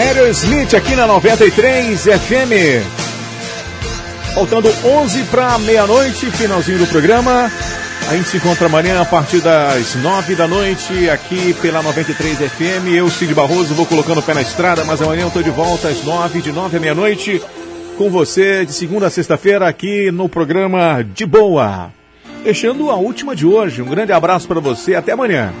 [0.00, 2.82] Aerosmith aqui na 93 FM.
[4.34, 7.52] Faltando 11 para meia-noite, finalzinho do programa.
[8.08, 12.94] A gente se encontra amanhã a partir das nove da noite aqui pela 93 FM.
[12.94, 15.88] Eu, Cid Barroso, vou colocando o pé na estrada, mas amanhã eu tô de volta
[15.88, 17.42] às nove, de nove à meia-noite,
[17.98, 21.92] com você de segunda a sexta-feira aqui no programa De Boa.
[22.42, 23.82] Deixando a última de hoje.
[23.82, 24.94] Um grande abraço para você.
[24.94, 25.52] Até amanhã.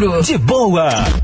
[0.00, 1.19] De boa.